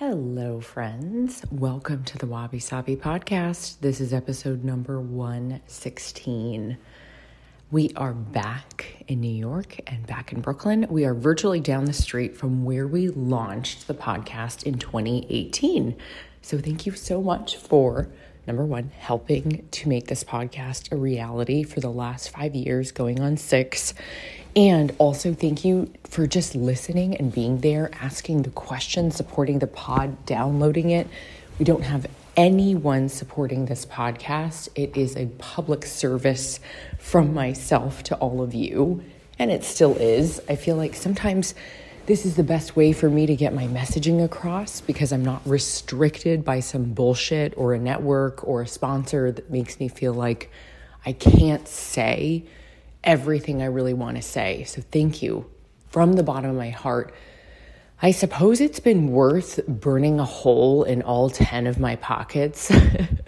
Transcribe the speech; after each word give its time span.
Hello, 0.00 0.62
friends. 0.62 1.44
Welcome 1.50 2.04
to 2.04 2.16
the 2.16 2.26
Wabi 2.26 2.58
Sabi 2.58 2.96
podcast. 2.96 3.80
This 3.80 4.00
is 4.00 4.14
episode 4.14 4.64
number 4.64 4.98
116. 4.98 6.78
We 7.70 7.92
are 7.96 8.14
back 8.14 9.04
in 9.08 9.20
New 9.20 9.28
York 9.28 9.78
and 9.86 10.06
back 10.06 10.32
in 10.32 10.40
Brooklyn. 10.40 10.86
We 10.88 11.04
are 11.04 11.12
virtually 11.12 11.60
down 11.60 11.84
the 11.84 11.92
street 11.92 12.34
from 12.34 12.64
where 12.64 12.86
we 12.86 13.08
launched 13.08 13.88
the 13.88 13.92
podcast 13.92 14.62
in 14.62 14.78
2018. 14.78 15.94
So, 16.40 16.56
thank 16.56 16.86
you 16.86 16.92
so 16.92 17.20
much 17.20 17.58
for 17.58 18.08
number 18.46 18.64
one, 18.64 18.90
helping 18.98 19.66
to 19.70 19.88
make 19.88 20.06
this 20.06 20.24
podcast 20.24 20.92
a 20.92 20.96
reality 20.96 21.62
for 21.62 21.80
the 21.80 21.90
last 21.90 22.30
five 22.30 22.54
years, 22.54 22.92
going 22.92 23.20
on 23.20 23.36
six. 23.36 23.94
And 24.56 24.92
also, 24.98 25.32
thank 25.32 25.64
you 25.64 25.92
for 26.04 26.26
just 26.26 26.54
listening 26.54 27.16
and 27.16 27.32
being 27.32 27.60
there, 27.60 27.90
asking 28.00 28.42
the 28.42 28.50
questions, 28.50 29.14
supporting 29.14 29.60
the 29.60 29.66
pod, 29.66 30.26
downloading 30.26 30.90
it. 30.90 31.06
We 31.58 31.64
don't 31.64 31.84
have 31.84 32.06
anyone 32.36 33.08
supporting 33.08 33.66
this 33.66 33.86
podcast. 33.86 34.68
It 34.74 34.96
is 34.96 35.16
a 35.16 35.26
public 35.38 35.84
service 35.84 36.58
from 36.98 37.34
myself 37.34 38.02
to 38.04 38.16
all 38.16 38.42
of 38.42 38.54
you, 38.54 39.02
and 39.38 39.50
it 39.50 39.62
still 39.62 39.96
is. 39.96 40.40
I 40.48 40.56
feel 40.56 40.76
like 40.76 40.94
sometimes 40.94 41.54
this 42.10 42.26
is 42.26 42.34
the 42.34 42.42
best 42.42 42.74
way 42.74 42.92
for 42.92 43.08
me 43.08 43.24
to 43.24 43.36
get 43.36 43.54
my 43.54 43.68
messaging 43.68 44.24
across 44.24 44.80
because 44.80 45.12
I'm 45.12 45.24
not 45.24 45.46
restricted 45.46 46.44
by 46.44 46.58
some 46.58 46.92
bullshit 46.92 47.54
or 47.56 47.72
a 47.72 47.78
network 47.78 48.42
or 48.48 48.62
a 48.62 48.66
sponsor 48.66 49.30
that 49.30 49.48
makes 49.48 49.78
me 49.78 49.86
feel 49.86 50.12
like 50.12 50.50
I 51.06 51.12
can't 51.12 51.68
say 51.68 52.46
everything 53.04 53.62
I 53.62 53.66
really 53.66 53.94
want 53.94 54.16
to 54.16 54.22
say. 54.22 54.64
So 54.64 54.82
thank 54.90 55.22
you 55.22 55.48
from 55.90 56.14
the 56.14 56.24
bottom 56.24 56.50
of 56.50 56.56
my 56.56 56.70
heart. 56.70 57.14
I 58.02 58.10
suppose 58.10 58.60
it's 58.60 58.80
been 58.80 59.12
worth 59.12 59.64
burning 59.68 60.18
a 60.18 60.24
hole 60.24 60.82
in 60.82 61.02
all 61.02 61.30
10 61.30 61.68
of 61.68 61.78
my 61.78 61.94
pockets. 61.94 62.72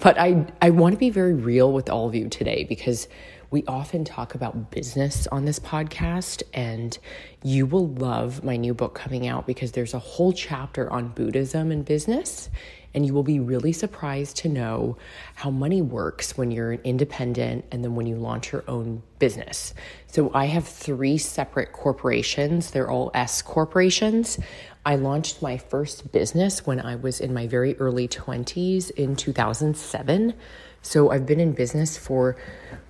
but 0.00 0.18
I, 0.18 0.46
I 0.60 0.70
want 0.70 0.94
to 0.94 0.98
be 0.98 1.10
very 1.10 1.34
real 1.34 1.72
with 1.72 1.88
all 1.88 2.06
of 2.08 2.14
you 2.14 2.28
today 2.28 2.64
because 2.64 3.08
we 3.50 3.64
often 3.66 4.04
talk 4.04 4.34
about 4.34 4.70
business 4.70 5.26
on 5.28 5.46
this 5.46 5.58
podcast, 5.58 6.42
and 6.52 6.98
you 7.42 7.64
will 7.64 7.88
love 7.88 8.44
my 8.44 8.56
new 8.56 8.74
book 8.74 8.94
coming 8.94 9.26
out 9.26 9.46
because 9.46 9.72
there's 9.72 9.94
a 9.94 9.98
whole 9.98 10.32
chapter 10.32 10.92
on 10.92 11.08
Buddhism 11.08 11.70
and 11.72 11.84
business. 11.84 12.50
And 12.94 13.06
you 13.06 13.12
will 13.12 13.22
be 13.22 13.38
really 13.38 13.72
surprised 13.72 14.38
to 14.38 14.48
know 14.48 14.96
how 15.34 15.50
money 15.50 15.82
works 15.82 16.36
when 16.36 16.50
you're 16.50 16.72
an 16.72 16.80
independent 16.84 17.66
and 17.70 17.84
then 17.84 17.94
when 17.94 18.06
you 18.06 18.16
launch 18.16 18.50
your 18.50 18.64
own 18.66 19.02
business. 19.18 19.74
So, 20.08 20.30
I 20.34 20.46
have 20.46 20.66
three 20.66 21.16
separate 21.16 21.72
corporations, 21.72 22.70
they're 22.70 22.90
all 22.90 23.10
S 23.14 23.40
corporations. 23.40 24.38
I 24.84 24.96
launched 24.96 25.42
my 25.42 25.58
first 25.58 26.12
business 26.12 26.66
when 26.66 26.80
I 26.80 26.96
was 26.96 27.20
in 27.20 27.34
my 27.34 27.46
very 27.46 27.76
early 27.78 28.08
20s 28.08 28.90
in 28.92 29.16
2007. 29.16 30.34
So, 30.80 31.10
I've 31.10 31.26
been 31.26 31.40
in 31.40 31.52
business 31.52 31.98
for 31.98 32.36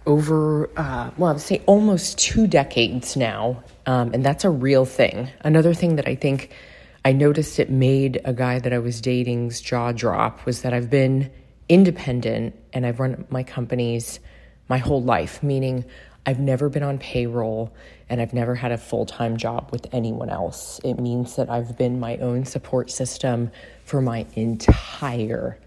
over, 0.06 0.70
uh, 0.76 1.10
well, 1.16 1.30
I 1.30 1.32
would 1.32 1.42
say 1.42 1.62
almost 1.66 2.18
two 2.18 2.46
decades 2.46 3.16
now. 3.16 3.62
Um, 3.86 4.12
and 4.12 4.24
that's 4.24 4.44
a 4.44 4.50
real 4.50 4.84
thing. 4.84 5.30
Another 5.40 5.74
thing 5.74 5.96
that 5.96 6.06
I 6.06 6.14
think 6.14 6.50
I 7.04 7.12
noticed 7.12 7.58
it 7.58 7.70
made 7.70 8.20
a 8.24 8.32
guy 8.32 8.58
that 8.58 8.72
I 8.72 8.78
was 8.78 9.00
dating's 9.00 9.60
jaw 9.60 9.92
drop 9.92 10.44
was 10.44 10.62
that 10.62 10.74
I've 10.74 10.90
been 10.90 11.30
independent 11.68 12.54
and 12.72 12.84
I've 12.84 13.00
run 13.00 13.26
my 13.30 13.42
companies 13.42 14.20
my 14.68 14.78
whole 14.78 15.02
life, 15.02 15.42
meaning 15.42 15.84
I've 16.28 16.38
never 16.38 16.68
been 16.68 16.82
on 16.82 16.98
payroll 16.98 17.72
and 18.10 18.20
I've 18.20 18.34
never 18.34 18.54
had 18.54 18.70
a 18.70 18.76
full 18.76 19.06
time 19.06 19.38
job 19.38 19.70
with 19.72 19.86
anyone 19.92 20.28
else. 20.28 20.78
It 20.84 21.00
means 21.00 21.36
that 21.36 21.48
I've 21.48 21.78
been 21.78 21.98
my 21.98 22.18
own 22.18 22.44
support 22.44 22.90
system 22.90 23.50
for 23.86 24.02
my 24.02 24.26
entire 24.36 25.58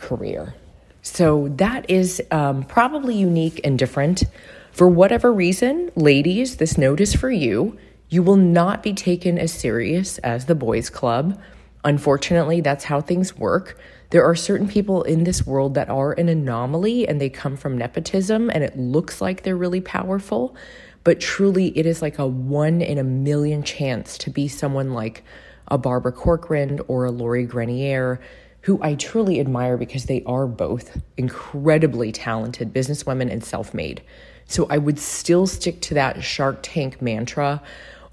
career. 0.00 0.56
So 1.02 1.46
that 1.50 1.88
is 1.88 2.20
um, 2.32 2.64
probably 2.64 3.14
unique 3.14 3.60
and 3.62 3.78
different. 3.78 4.24
For 4.72 4.88
whatever 4.88 5.32
reason, 5.32 5.92
ladies, 5.94 6.56
this 6.56 6.76
note 6.76 7.00
is 7.00 7.14
for 7.14 7.30
you. 7.30 7.78
You 8.08 8.24
will 8.24 8.36
not 8.36 8.82
be 8.82 8.94
taken 8.94 9.38
as 9.38 9.52
serious 9.52 10.18
as 10.18 10.46
the 10.46 10.56
boys' 10.56 10.90
club. 10.90 11.40
Unfortunately, 11.84 12.60
that's 12.60 12.82
how 12.82 13.00
things 13.00 13.36
work. 13.36 13.78
There 14.10 14.24
are 14.24 14.34
certain 14.34 14.68
people 14.68 15.02
in 15.02 15.24
this 15.24 15.46
world 15.46 15.74
that 15.74 15.90
are 15.90 16.12
an 16.12 16.28
anomaly 16.30 17.06
and 17.06 17.20
they 17.20 17.28
come 17.28 17.56
from 17.56 17.76
nepotism 17.76 18.50
and 18.50 18.64
it 18.64 18.78
looks 18.78 19.20
like 19.20 19.42
they're 19.42 19.56
really 19.56 19.82
powerful, 19.82 20.56
but 21.04 21.20
truly 21.20 21.76
it 21.76 21.84
is 21.84 22.00
like 22.00 22.18
a 22.18 22.26
one 22.26 22.80
in 22.80 22.96
a 22.96 23.04
million 23.04 23.62
chance 23.62 24.16
to 24.18 24.30
be 24.30 24.48
someone 24.48 24.94
like 24.94 25.24
a 25.68 25.76
Barbara 25.76 26.12
Corcoran 26.12 26.80
or 26.88 27.04
a 27.04 27.10
Lori 27.10 27.46
Greiner 27.46 28.18
who 28.62 28.82
I 28.82 28.94
truly 28.94 29.40
admire 29.40 29.76
because 29.76 30.06
they 30.06 30.22
are 30.24 30.46
both 30.46 31.00
incredibly 31.16 32.10
talented 32.10 32.72
businesswomen 32.72 33.30
and 33.30 33.44
self 33.44 33.74
made. 33.74 34.02
So 34.46 34.66
I 34.70 34.78
would 34.78 34.98
still 34.98 35.46
stick 35.46 35.80
to 35.82 35.94
that 35.94 36.24
Shark 36.24 36.60
Tank 36.62 37.02
mantra 37.02 37.62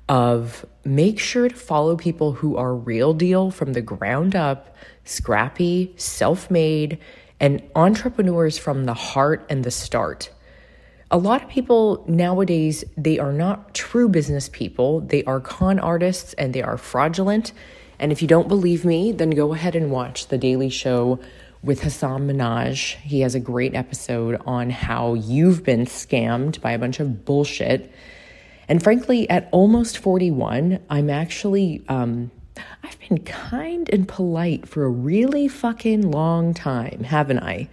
of 0.07 0.65
make 0.83 1.19
sure 1.19 1.49
to 1.49 1.55
follow 1.55 1.95
people 1.95 2.33
who 2.33 2.57
are 2.57 2.75
real 2.75 3.13
deal 3.13 3.49
from 3.49 3.73
the 3.73 3.81
ground 3.81 4.35
up, 4.35 4.75
scrappy, 5.05 5.93
self 5.97 6.51
made, 6.51 6.99
and 7.39 7.63
entrepreneurs 7.75 8.57
from 8.57 8.85
the 8.85 8.93
heart 8.93 9.45
and 9.49 9.63
the 9.63 9.71
start. 9.71 10.29
A 11.11 11.17
lot 11.17 11.43
of 11.43 11.49
people 11.49 12.03
nowadays, 12.07 12.83
they 12.97 13.19
are 13.19 13.31
not 13.31 13.73
true 13.73 14.09
business 14.09 14.49
people. 14.49 15.01
They 15.01 15.23
are 15.23 15.39
con 15.39 15.79
artists 15.79 16.33
and 16.33 16.53
they 16.53 16.61
are 16.61 16.77
fraudulent 16.77 17.53
and 17.99 18.11
if 18.11 18.21
you 18.21 18.27
don't 18.27 18.47
believe 18.47 18.83
me, 18.83 19.11
then 19.11 19.29
go 19.31 19.53
ahead 19.53 19.75
and 19.75 19.91
watch 19.91 20.27
The 20.27 20.37
Daily 20.37 20.69
Show 20.69 21.19
with 21.63 21.81
Hasan 21.81 22.27
Minhaj. 22.27 22.95
He 22.95 23.21
has 23.21 23.35
a 23.35 23.39
great 23.39 23.73
episode 23.73 24.41
on 24.45 24.69
how 24.69 25.13
you've 25.13 25.63
been 25.63 25.85
scammed 25.85 26.61
by 26.61 26.71
a 26.71 26.79
bunch 26.79 26.99
of 26.99 27.25
bullshit. 27.25 27.91
And 28.67 28.83
frankly, 28.83 29.29
at 29.29 29.47
almost 29.51 29.97
41, 29.97 30.79
I'm 30.89 31.09
actually, 31.09 31.83
um, 31.87 32.31
I've 32.83 32.99
been 32.99 33.19
kind 33.19 33.89
and 33.91 34.07
polite 34.07 34.67
for 34.67 34.85
a 34.85 34.89
really 34.89 35.47
fucking 35.47 36.09
long 36.09 36.53
time, 36.53 37.03
haven't 37.03 37.39
I? 37.39 37.69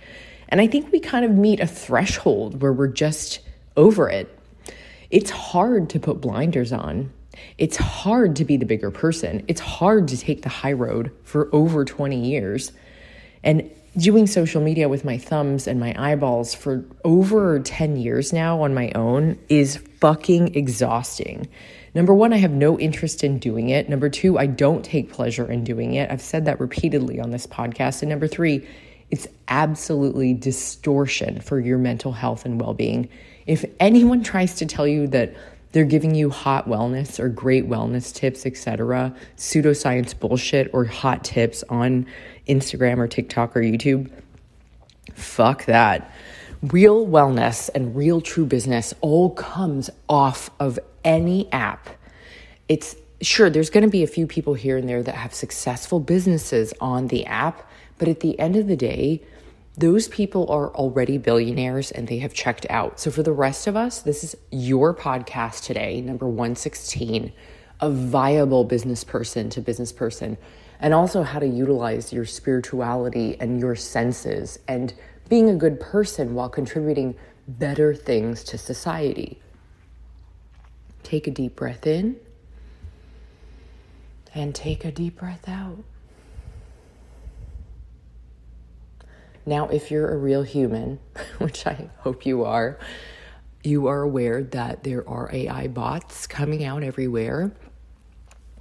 And 0.48 0.60
I 0.60 0.66
think 0.66 0.92
we 0.92 1.00
kind 1.00 1.24
of 1.24 1.30
meet 1.30 1.60
a 1.60 1.66
threshold 1.66 2.60
where 2.60 2.72
we're 2.72 2.88
just 2.88 3.40
over 3.76 4.08
it. 4.08 4.38
It's 5.10 5.30
hard 5.30 5.90
to 5.90 6.00
put 6.00 6.20
blinders 6.20 6.72
on 6.72 7.10
it's 7.58 7.76
hard 7.76 8.36
to 8.36 8.44
be 8.44 8.56
the 8.56 8.66
bigger 8.66 8.90
person. 8.90 9.44
It's 9.48 9.60
hard 9.60 10.08
to 10.08 10.18
take 10.18 10.42
the 10.42 10.48
high 10.48 10.72
road 10.72 11.10
for 11.24 11.48
over 11.52 11.84
20 11.84 12.28
years. 12.28 12.72
And 13.42 13.70
doing 13.96 14.26
social 14.26 14.62
media 14.62 14.88
with 14.88 15.04
my 15.04 15.18
thumbs 15.18 15.66
and 15.66 15.78
my 15.78 15.94
eyeballs 15.98 16.54
for 16.54 16.84
over 17.04 17.60
10 17.60 17.96
years 17.96 18.32
now 18.32 18.62
on 18.62 18.72
my 18.72 18.90
own 18.94 19.38
is 19.48 19.76
fucking 19.76 20.54
exhausting. 20.54 21.48
Number 21.94 22.14
one, 22.14 22.32
I 22.32 22.38
have 22.38 22.52
no 22.52 22.78
interest 22.78 23.22
in 23.22 23.38
doing 23.38 23.68
it. 23.68 23.88
Number 23.88 24.08
two, 24.08 24.38
I 24.38 24.46
don't 24.46 24.84
take 24.84 25.12
pleasure 25.12 25.50
in 25.50 25.62
doing 25.62 25.94
it. 25.94 26.10
I've 26.10 26.22
said 26.22 26.46
that 26.46 26.58
repeatedly 26.58 27.20
on 27.20 27.30
this 27.30 27.46
podcast. 27.46 28.02
And 28.02 28.08
number 28.08 28.26
three, 28.26 28.66
it's 29.10 29.26
absolutely 29.48 30.32
distortion 30.32 31.40
for 31.40 31.60
your 31.60 31.76
mental 31.76 32.12
health 32.12 32.46
and 32.46 32.58
well 32.58 32.72
being. 32.72 33.10
If 33.46 33.64
anyone 33.78 34.22
tries 34.22 34.54
to 34.56 34.66
tell 34.66 34.86
you 34.86 35.06
that 35.08 35.34
they're 35.72 35.84
giving 35.84 36.14
you 36.14 36.30
hot 36.30 36.68
wellness 36.68 37.18
or 37.18 37.28
great 37.28 37.68
wellness 37.68 38.14
tips, 38.14 38.46
etc., 38.46 39.14
pseudoscience 39.36 40.18
bullshit 40.18 40.70
or 40.72 40.84
hot 40.84 41.24
tips 41.24 41.64
on 41.68 42.06
Instagram 42.46 42.98
or 42.98 43.08
TikTok 43.08 43.56
or 43.56 43.60
YouTube. 43.60 44.10
Fuck 45.14 45.64
that. 45.66 46.10
Real 46.62 47.06
wellness 47.06 47.68
and 47.74 47.96
real 47.96 48.20
true 48.20 48.46
business 48.46 48.94
all 49.00 49.30
comes 49.30 49.90
off 50.08 50.50
of 50.60 50.78
any 51.04 51.50
app. 51.52 51.88
It's 52.68 52.96
sure 53.20 53.48
there's 53.50 53.70
going 53.70 53.84
to 53.84 53.90
be 53.90 54.02
a 54.02 54.08
few 54.08 54.26
people 54.26 54.54
here 54.54 54.76
and 54.76 54.88
there 54.88 55.02
that 55.02 55.14
have 55.14 55.34
successful 55.34 56.00
businesses 56.00 56.74
on 56.80 57.08
the 57.08 57.24
app, 57.26 57.68
but 57.98 58.08
at 58.08 58.20
the 58.20 58.38
end 58.38 58.56
of 58.56 58.66
the 58.66 58.76
day, 58.76 59.22
those 59.76 60.08
people 60.08 60.50
are 60.50 60.68
already 60.74 61.16
billionaires 61.16 61.90
and 61.90 62.08
they 62.08 62.18
have 62.18 62.34
checked 62.34 62.66
out. 62.68 63.00
So, 63.00 63.10
for 63.10 63.22
the 63.22 63.32
rest 63.32 63.66
of 63.66 63.76
us, 63.76 64.00
this 64.00 64.22
is 64.22 64.36
your 64.50 64.92
podcast 64.92 65.64
today, 65.64 66.00
number 66.00 66.26
116, 66.26 67.32
a 67.80 67.90
viable 67.90 68.64
business 68.64 69.02
person 69.02 69.48
to 69.50 69.60
business 69.60 69.92
person, 69.92 70.36
and 70.78 70.92
also 70.92 71.22
how 71.22 71.38
to 71.38 71.46
utilize 71.46 72.12
your 72.12 72.26
spirituality 72.26 73.36
and 73.40 73.60
your 73.60 73.74
senses 73.74 74.58
and 74.68 74.92
being 75.28 75.48
a 75.48 75.56
good 75.56 75.80
person 75.80 76.34
while 76.34 76.50
contributing 76.50 77.14
better 77.48 77.94
things 77.94 78.44
to 78.44 78.58
society. 78.58 79.40
Take 81.02 81.26
a 81.26 81.30
deep 81.30 81.56
breath 81.56 81.86
in 81.86 82.16
and 84.34 84.54
take 84.54 84.84
a 84.84 84.90
deep 84.92 85.18
breath 85.18 85.48
out. 85.48 85.78
Now, 89.44 89.68
if 89.68 89.90
you're 89.90 90.12
a 90.12 90.16
real 90.16 90.42
human, 90.42 91.00
which 91.38 91.66
I 91.66 91.90
hope 91.98 92.24
you 92.24 92.44
are, 92.44 92.78
you 93.64 93.88
are 93.88 94.02
aware 94.02 94.42
that 94.42 94.84
there 94.84 95.08
are 95.08 95.30
AI 95.32 95.68
bots 95.68 96.26
coming 96.26 96.64
out 96.64 96.82
everywhere. 96.82 97.52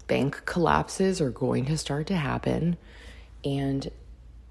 bank 0.07 0.43
collapses 0.45 1.21
are 1.21 1.29
going 1.29 1.65
to 1.65 1.77
start 1.77 2.07
to 2.07 2.15
happen. 2.15 2.77
And, 3.45 3.89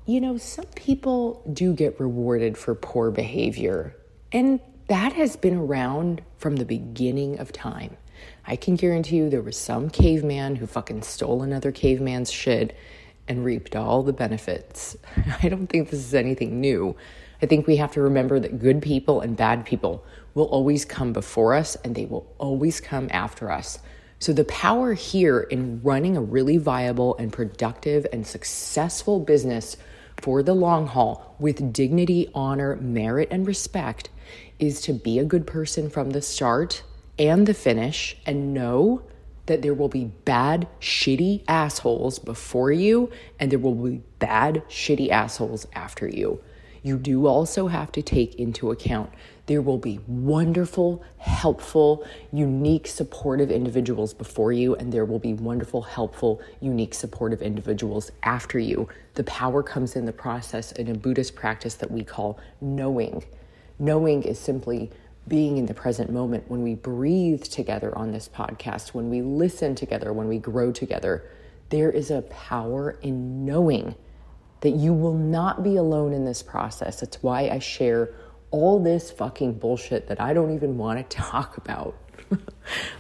you 0.07 0.21
know, 0.21 0.39
some 0.39 0.67
people 0.75 1.43
do 1.53 1.75
get 1.75 2.01
rewarded 2.01 2.57
for 2.57 2.75
poor 2.75 3.11
behavior. 3.11 3.95
And 4.33 4.61
that 4.91 5.13
has 5.13 5.37
been 5.37 5.55
around 5.55 6.21
from 6.37 6.57
the 6.57 6.65
beginning 6.65 7.39
of 7.39 7.53
time. 7.53 7.97
I 8.45 8.57
can 8.57 8.75
guarantee 8.75 9.19
you 9.19 9.31
there 9.31 9.41
was 9.41 9.57
some 9.57 9.89
caveman 9.89 10.57
who 10.57 10.67
fucking 10.67 11.03
stole 11.03 11.45
another 11.45 11.71
caveman's 11.71 12.29
shit 12.29 12.77
and 13.29 13.45
reaped 13.45 13.77
all 13.77 14.03
the 14.03 14.13
benefits. 14.13 14.97
I 15.43 15.49
don't 15.49 15.69
think 15.69 15.91
this 15.91 16.01
is 16.01 16.13
anything 16.13 16.61
new. 16.61 16.97
I 17.41 17.47
think 17.47 17.69
we 17.69 17.77
have 17.77 17.93
to 17.93 18.01
remember 18.01 18.41
that 18.41 18.59
good 18.59 18.83
people 18.83 19.21
and 19.21 19.37
bad 19.37 19.65
people 19.65 20.05
will 20.35 20.47
always 20.47 20.85
come 20.85 21.13
before 21.13 21.55
us 21.55 21.77
and 21.85 21.95
they 21.95 22.07
will 22.07 22.27
always 22.39 22.81
come 22.81 23.09
after 23.13 23.49
us. 23.49 23.79
So, 24.19 24.33
the 24.33 24.45
power 24.45 24.95
here 24.95 25.39
in 25.39 25.81
running 25.85 26.17
a 26.17 26.21
really 26.21 26.57
viable 26.57 27.17
and 27.17 27.33
productive 27.33 28.09
and 28.13 28.27
successful 28.27 29.21
business 29.21 29.77
for 30.21 30.43
the 30.43 30.53
long 30.53 30.89
haul 30.89 31.37
with 31.39 31.73
dignity, 31.73 32.29
honor, 32.35 32.75
merit, 32.77 33.29
and 33.31 33.47
respect 33.47 34.11
is 34.61 34.81
to 34.83 34.93
be 34.93 35.19
a 35.19 35.25
good 35.25 35.47
person 35.47 35.91
from 35.91 36.11
the 36.11 36.23
start 36.23 36.83
and 37.19 37.47
the 37.47 37.55
finish 37.55 38.17
and 38.27 38.55
know 38.55 39.03
that 39.47 39.63
there 39.63 39.75
will 39.75 39.89
be 39.89 40.05
bad, 40.05 40.69
shitty 40.81 41.43
assholes 41.49 42.19
before 42.19 42.71
you 42.71 43.11
and 43.39 43.51
there 43.51 43.59
will 43.59 43.75
be 43.75 44.03
bad, 44.19 44.63
shitty 44.69 45.11
assholes 45.11 45.67
after 45.75 46.07
you. 46.07 46.41
You 46.83 46.97
do 46.97 47.27
also 47.27 47.67
have 47.67 47.91
to 47.93 48.03
take 48.03 48.37
into 48.37 48.71
account 48.71 49.11
there 49.51 49.63
will 49.63 49.79
be 49.79 49.99
wonderful, 50.07 51.03
helpful, 51.19 52.07
unique, 52.33 52.87
supportive 52.87 53.51
individuals 53.51 54.15
before 54.15 54.53
you, 54.53 54.77
and 54.77 54.93
there 54.93 55.05
will 55.05 55.19
be 55.19 55.35
wonderful, 55.35 55.83
helpful, 55.83 56.41
unique, 56.61 56.95
supportive 56.95 57.43
individuals 57.43 58.13
after 58.23 58.61
you. 58.61 58.89
The 59.15 59.25
power 59.25 59.65
comes 59.65 59.97
in 59.97 60.05
the 60.05 60.13
process 60.13 60.71
in 60.71 60.89
a 60.89 60.95
Buddhist 60.95 61.35
practice 61.35 61.75
that 61.75 61.91
we 61.91 62.05
call 62.05 62.39
knowing. 62.61 63.25
Knowing 63.81 64.23
is 64.23 64.39
simply 64.39 64.91
being 65.27 65.59
in 65.59 65.67
the 65.67 65.75
present 65.75 66.11
moment 66.11 66.45
when 66.49 66.63
we 66.63 66.75
breathe 66.75 67.43
together 67.43 67.97
on 67.97 68.13
this 68.13 68.29
podcast, 68.29 68.89
when 68.91 69.11
we 69.11 69.23
listen 69.23 69.75
together, 69.75 70.13
when 70.13 70.29
we 70.29 70.39
grow 70.39 70.71
together. 70.71 71.25
There 71.71 71.91
is 71.91 72.11
a 72.11 72.23
power 72.23 72.99
in 73.03 73.45
knowing 73.45 73.95
that 74.61 74.71
you 74.71 74.93
will 74.93 75.15
not 75.15 75.63
be 75.63 75.77
alone 75.77 76.13
in 76.13 76.25
this 76.25 76.43
process. 76.43 77.01
That's 77.01 77.23
why 77.23 77.49
I 77.49 77.59
share 77.59 78.13
all 78.51 78.83
this 78.83 79.11
fucking 79.11 79.55
bullshit 79.55 80.09
that 80.09 80.21
I 80.21 80.35
don't 80.35 80.55
even 80.55 80.77
want 80.77 80.99
to 81.09 81.17
talk 81.17 81.57
about. 81.57 81.97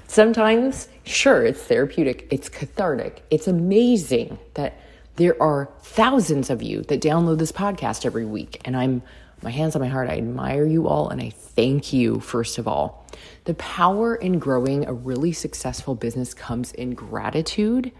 Sometimes, 0.06 0.88
sure, 1.04 1.44
it's 1.44 1.62
therapeutic, 1.62 2.26
it's 2.30 2.48
cathartic, 2.48 3.22
it's 3.30 3.46
amazing 3.46 4.38
that 4.54 4.80
there 5.16 5.40
are 5.40 5.68
thousands 5.82 6.50
of 6.50 6.62
you 6.62 6.82
that 6.84 7.00
download 7.00 7.38
this 7.38 7.52
podcast 7.52 8.06
every 8.06 8.24
week. 8.24 8.60
And 8.64 8.76
I'm, 8.76 9.02
my 9.42 9.50
hands 9.50 9.74
on 9.74 9.82
my 9.82 9.88
heart, 9.88 10.08
I 10.08 10.18
admire 10.18 10.66
you 10.66 10.86
all 10.88 11.08
and 11.08 11.20
I 11.20 11.30
thank 11.30 11.92
you, 11.92 12.20
first 12.20 12.58
of 12.58 12.68
all. 12.68 13.06
The 13.44 13.54
power 13.54 14.14
in 14.14 14.38
growing 14.38 14.86
a 14.86 14.92
really 14.92 15.32
successful 15.32 15.94
business 15.94 16.34
comes 16.34 16.72
in 16.72 16.94
gratitude 16.94 17.92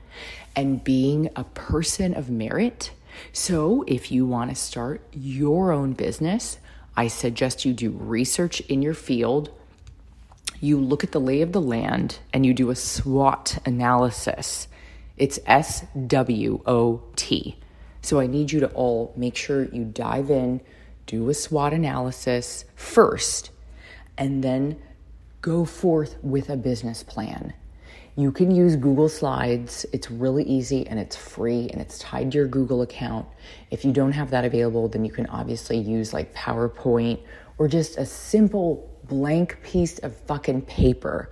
and 0.54 0.84
being 0.84 1.30
a 1.36 1.44
person 1.44 2.14
of 2.14 2.30
merit. 2.30 2.92
So, 3.32 3.84
if 3.86 4.12
you 4.12 4.26
want 4.26 4.50
to 4.50 4.56
start 4.56 5.02
your 5.12 5.72
own 5.72 5.94
business, 5.94 6.58
I 6.96 7.08
suggest 7.08 7.64
you 7.64 7.72
do 7.72 7.90
research 7.90 8.60
in 8.62 8.82
your 8.82 8.94
field. 8.94 9.50
You 10.60 10.78
look 10.78 11.02
at 11.02 11.12
the 11.12 11.20
lay 11.20 11.40
of 11.40 11.52
the 11.52 11.60
land 11.60 12.18
and 12.32 12.44
you 12.44 12.52
do 12.52 12.70
a 12.70 12.76
SWOT 12.76 13.58
analysis. 13.64 14.68
It's 15.16 15.38
S 15.46 15.84
W 16.06 16.62
O 16.66 17.02
T. 17.16 17.56
So 18.02 18.20
I 18.20 18.26
need 18.26 18.52
you 18.52 18.60
to 18.60 18.68
all 18.68 19.12
make 19.16 19.36
sure 19.36 19.64
you 19.64 19.84
dive 19.84 20.30
in, 20.30 20.60
do 21.06 21.28
a 21.28 21.34
SWOT 21.34 21.72
analysis 21.72 22.64
first, 22.74 23.50
and 24.16 24.44
then 24.44 24.80
go 25.40 25.64
forth 25.64 26.16
with 26.22 26.50
a 26.50 26.56
business 26.56 27.02
plan. 27.02 27.54
You 28.16 28.32
can 28.32 28.50
use 28.50 28.76
Google 28.76 29.08
Slides. 29.08 29.86
It's 29.92 30.10
really 30.10 30.44
easy 30.44 30.86
and 30.86 30.98
it's 30.98 31.16
free 31.16 31.68
and 31.70 31.80
it's 31.80 31.98
tied 31.98 32.32
to 32.32 32.38
your 32.38 32.48
Google 32.48 32.82
account. 32.82 33.26
If 33.70 33.84
you 33.84 33.92
don't 33.92 34.12
have 34.12 34.30
that 34.30 34.44
available, 34.44 34.88
then 34.88 35.04
you 35.04 35.12
can 35.12 35.26
obviously 35.26 35.78
use 35.78 36.12
like 36.12 36.34
PowerPoint 36.34 37.20
or 37.56 37.68
just 37.68 37.96
a 37.96 38.04
simple 38.04 38.90
blank 39.04 39.62
piece 39.62 39.98
of 40.00 40.14
fucking 40.14 40.62
paper 40.62 41.30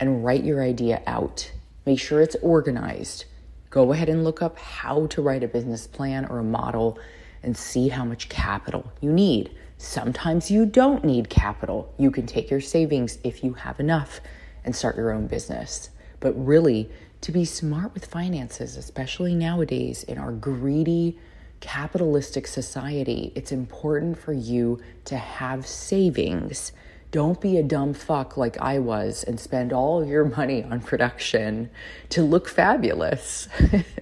and 0.00 0.24
write 0.24 0.44
your 0.44 0.62
idea 0.62 1.02
out. 1.06 1.50
Make 1.86 2.00
sure 2.00 2.20
it's 2.20 2.36
organized. 2.42 3.24
Go 3.70 3.92
ahead 3.92 4.08
and 4.08 4.24
look 4.24 4.42
up 4.42 4.58
how 4.58 5.06
to 5.06 5.22
write 5.22 5.44
a 5.44 5.48
business 5.48 5.86
plan 5.86 6.26
or 6.26 6.40
a 6.40 6.44
model 6.44 6.98
and 7.42 7.56
see 7.56 7.88
how 7.88 8.04
much 8.04 8.28
capital 8.28 8.92
you 9.00 9.12
need. 9.12 9.50
Sometimes 9.76 10.50
you 10.50 10.66
don't 10.66 11.04
need 11.04 11.30
capital. 11.30 11.92
You 11.98 12.10
can 12.10 12.26
take 12.26 12.50
your 12.50 12.60
savings 12.60 13.18
if 13.22 13.44
you 13.44 13.54
have 13.54 13.78
enough 13.80 14.20
and 14.64 14.74
start 14.74 14.96
your 14.96 15.12
own 15.12 15.26
business 15.26 15.90
but 16.20 16.32
really 16.34 16.90
to 17.20 17.32
be 17.32 17.44
smart 17.44 17.94
with 17.94 18.06
finances, 18.06 18.76
especially 18.76 19.34
nowadays 19.34 20.02
in 20.04 20.18
our 20.18 20.32
greedy 20.32 21.18
capitalistic 21.60 22.46
society. 22.46 23.32
It's 23.34 23.50
important 23.50 24.18
for 24.18 24.32
you 24.32 24.80
to 25.06 25.16
have 25.16 25.66
savings. 25.66 26.72
Don't 27.10 27.40
be 27.40 27.56
a 27.56 27.62
dumb 27.62 27.94
fuck 27.94 28.36
like 28.36 28.58
I 28.58 28.78
was 28.78 29.24
and 29.24 29.40
spend 29.40 29.72
all 29.72 30.04
your 30.04 30.26
money 30.26 30.62
on 30.62 30.80
production 30.80 31.70
to 32.10 32.22
look 32.22 32.48
fabulous. 32.48 33.48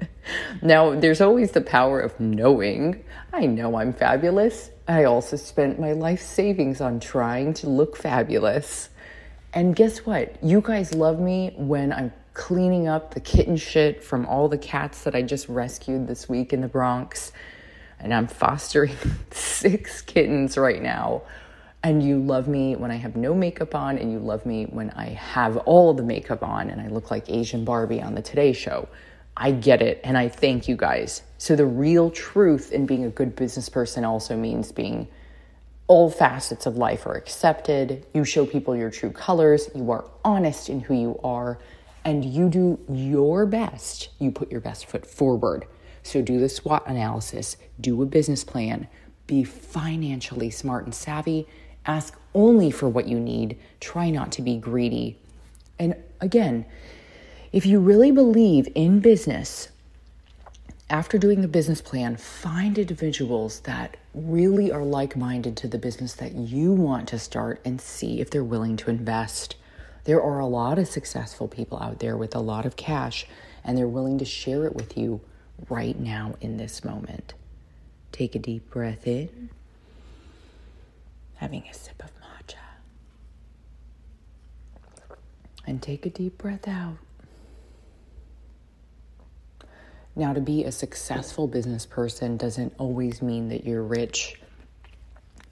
now, 0.62 0.98
there's 0.98 1.20
always 1.20 1.52
the 1.52 1.60
power 1.60 2.00
of 2.00 2.18
knowing. 2.18 3.04
I 3.32 3.46
know 3.46 3.76
I'm 3.76 3.92
fabulous. 3.92 4.70
I 4.88 5.04
also 5.04 5.36
spent 5.36 5.78
my 5.78 5.92
life 5.92 6.20
savings 6.20 6.80
on 6.80 6.98
trying 6.98 7.54
to 7.54 7.68
look 7.68 7.96
fabulous. 7.96 8.88
And 9.52 9.76
guess 9.76 9.98
what? 10.04 10.42
You 10.42 10.60
guys 10.60 10.92
love 10.92 11.20
me 11.20 11.52
when 11.56 11.92
I'm 11.92 12.12
cleaning 12.34 12.88
up 12.88 13.14
the 13.14 13.20
kitten 13.20 13.56
shit 13.56 14.02
from 14.02 14.26
all 14.26 14.48
the 14.48 14.58
cats 14.58 15.04
that 15.04 15.14
I 15.14 15.22
just 15.22 15.48
rescued 15.48 16.08
this 16.08 16.28
week 16.28 16.52
in 16.52 16.60
the 16.60 16.68
Bronx. 16.68 17.30
And 18.00 18.12
I'm 18.12 18.26
fostering 18.26 18.96
six 19.30 20.02
kittens 20.02 20.58
right 20.58 20.82
now. 20.82 21.22
And 21.86 22.02
you 22.02 22.18
love 22.18 22.48
me 22.48 22.74
when 22.74 22.90
I 22.90 22.96
have 22.96 23.14
no 23.14 23.32
makeup 23.32 23.72
on, 23.76 23.96
and 23.96 24.10
you 24.10 24.18
love 24.18 24.44
me 24.44 24.64
when 24.64 24.90
I 24.90 25.10
have 25.10 25.56
all 25.58 25.94
the 25.94 26.02
makeup 26.02 26.42
on 26.42 26.68
and 26.68 26.80
I 26.80 26.88
look 26.88 27.12
like 27.12 27.30
Asian 27.30 27.64
Barbie 27.64 28.02
on 28.02 28.16
the 28.16 28.22
Today 28.22 28.52
Show. 28.52 28.88
I 29.36 29.52
get 29.52 29.80
it, 29.82 30.00
and 30.02 30.18
I 30.18 30.28
thank 30.28 30.66
you 30.66 30.74
guys. 30.74 31.22
So, 31.38 31.54
the 31.54 31.64
real 31.64 32.10
truth 32.10 32.72
in 32.72 32.86
being 32.86 33.04
a 33.04 33.08
good 33.08 33.36
business 33.36 33.68
person 33.68 34.04
also 34.04 34.36
means 34.36 34.72
being 34.72 35.06
all 35.86 36.10
facets 36.10 36.66
of 36.66 36.76
life 36.76 37.06
are 37.06 37.14
accepted. 37.14 38.04
You 38.12 38.24
show 38.24 38.46
people 38.46 38.74
your 38.74 38.90
true 38.90 39.12
colors. 39.12 39.70
You 39.72 39.88
are 39.92 40.06
honest 40.24 40.68
in 40.68 40.80
who 40.80 40.94
you 40.94 41.20
are. 41.22 41.60
And 42.04 42.24
you 42.24 42.48
do 42.48 42.80
your 42.88 43.46
best. 43.46 44.08
You 44.18 44.32
put 44.32 44.50
your 44.50 44.60
best 44.60 44.86
foot 44.86 45.06
forward. 45.06 45.66
So 46.02 46.20
do 46.20 46.40
the 46.40 46.48
SWOT 46.48 46.82
analysis, 46.88 47.56
do 47.80 48.02
a 48.02 48.06
business 48.06 48.42
plan, 48.42 48.88
be 49.28 49.44
financially 49.44 50.50
smart 50.50 50.84
and 50.84 50.94
savvy. 50.94 51.46
Ask 51.86 52.18
only 52.34 52.70
for 52.70 52.88
what 52.88 53.06
you 53.06 53.18
need. 53.18 53.58
Try 53.80 54.10
not 54.10 54.32
to 54.32 54.42
be 54.42 54.56
greedy. 54.56 55.18
And 55.78 55.94
again, 56.20 56.66
if 57.52 57.64
you 57.64 57.78
really 57.78 58.10
believe 58.10 58.68
in 58.74 59.00
business, 59.00 59.68
after 60.88 61.18
doing 61.18 61.40
the 61.40 61.48
business 61.48 61.80
plan, 61.80 62.16
find 62.16 62.78
individuals 62.78 63.60
that 63.60 63.96
really 64.14 64.70
are 64.70 64.84
like 64.84 65.16
minded 65.16 65.56
to 65.58 65.68
the 65.68 65.78
business 65.78 66.14
that 66.14 66.34
you 66.34 66.72
want 66.72 67.08
to 67.08 67.18
start 67.18 67.60
and 67.64 67.80
see 67.80 68.20
if 68.20 68.30
they're 68.30 68.44
willing 68.44 68.76
to 68.76 68.90
invest. 68.90 69.56
There 70.04 70.22
are 70.22 70.38
a 70.38 70.46
lot 70.46 70.78
of 70.78 70.86
successful 70.86 71.48
people 71.48 71.78
out 71.80 71.98
there 71.98 72.16
with 72.16 72.36
a 72.36 72.40
lot 72.40 72.66
of 72.66 72.76
cash, 72.76 73.26
and 73.64 73.76
they're 73.76 73.88
willing 73.88 74.18
to 74.18 74.24
share 74.24 74.64
it 74.64 74.74
with 74.74 74.96
you 74.96 75.20
right 75.68 75.98
now 75.98 76.36
in 76.40 76.56
this 76.56 76.84
moment. 76.84 77.34
Take 78.12 78.36
a 78.36 78.38
deep 78.38 78.70
breath 78.70 79.06
in, 79.06 79.50
having 81.36 81.64
a 81.70 81.74
sip 81.74 82.02
of 82.02 82.10
matcha, 82.20 82.56
and 85.66 85.82
take 85.82 86.06
a 86.06 86.10
deep 86.10 86.38
breath 86.38 86.68
out. 86.68 86.96
Now, 90.18 90.32
to 90.32 90.40
be 90.40 90.64
a 90.64 90.72
successful 90.72 91.46
business 91.46 91.84
person 91.84 92.38
doesn't 92.38 92.72
always 92.78 93.20
mean 93.20 93.48
that 93.50 93.66
you're 93.66 93.82
rich. 93.82 94.40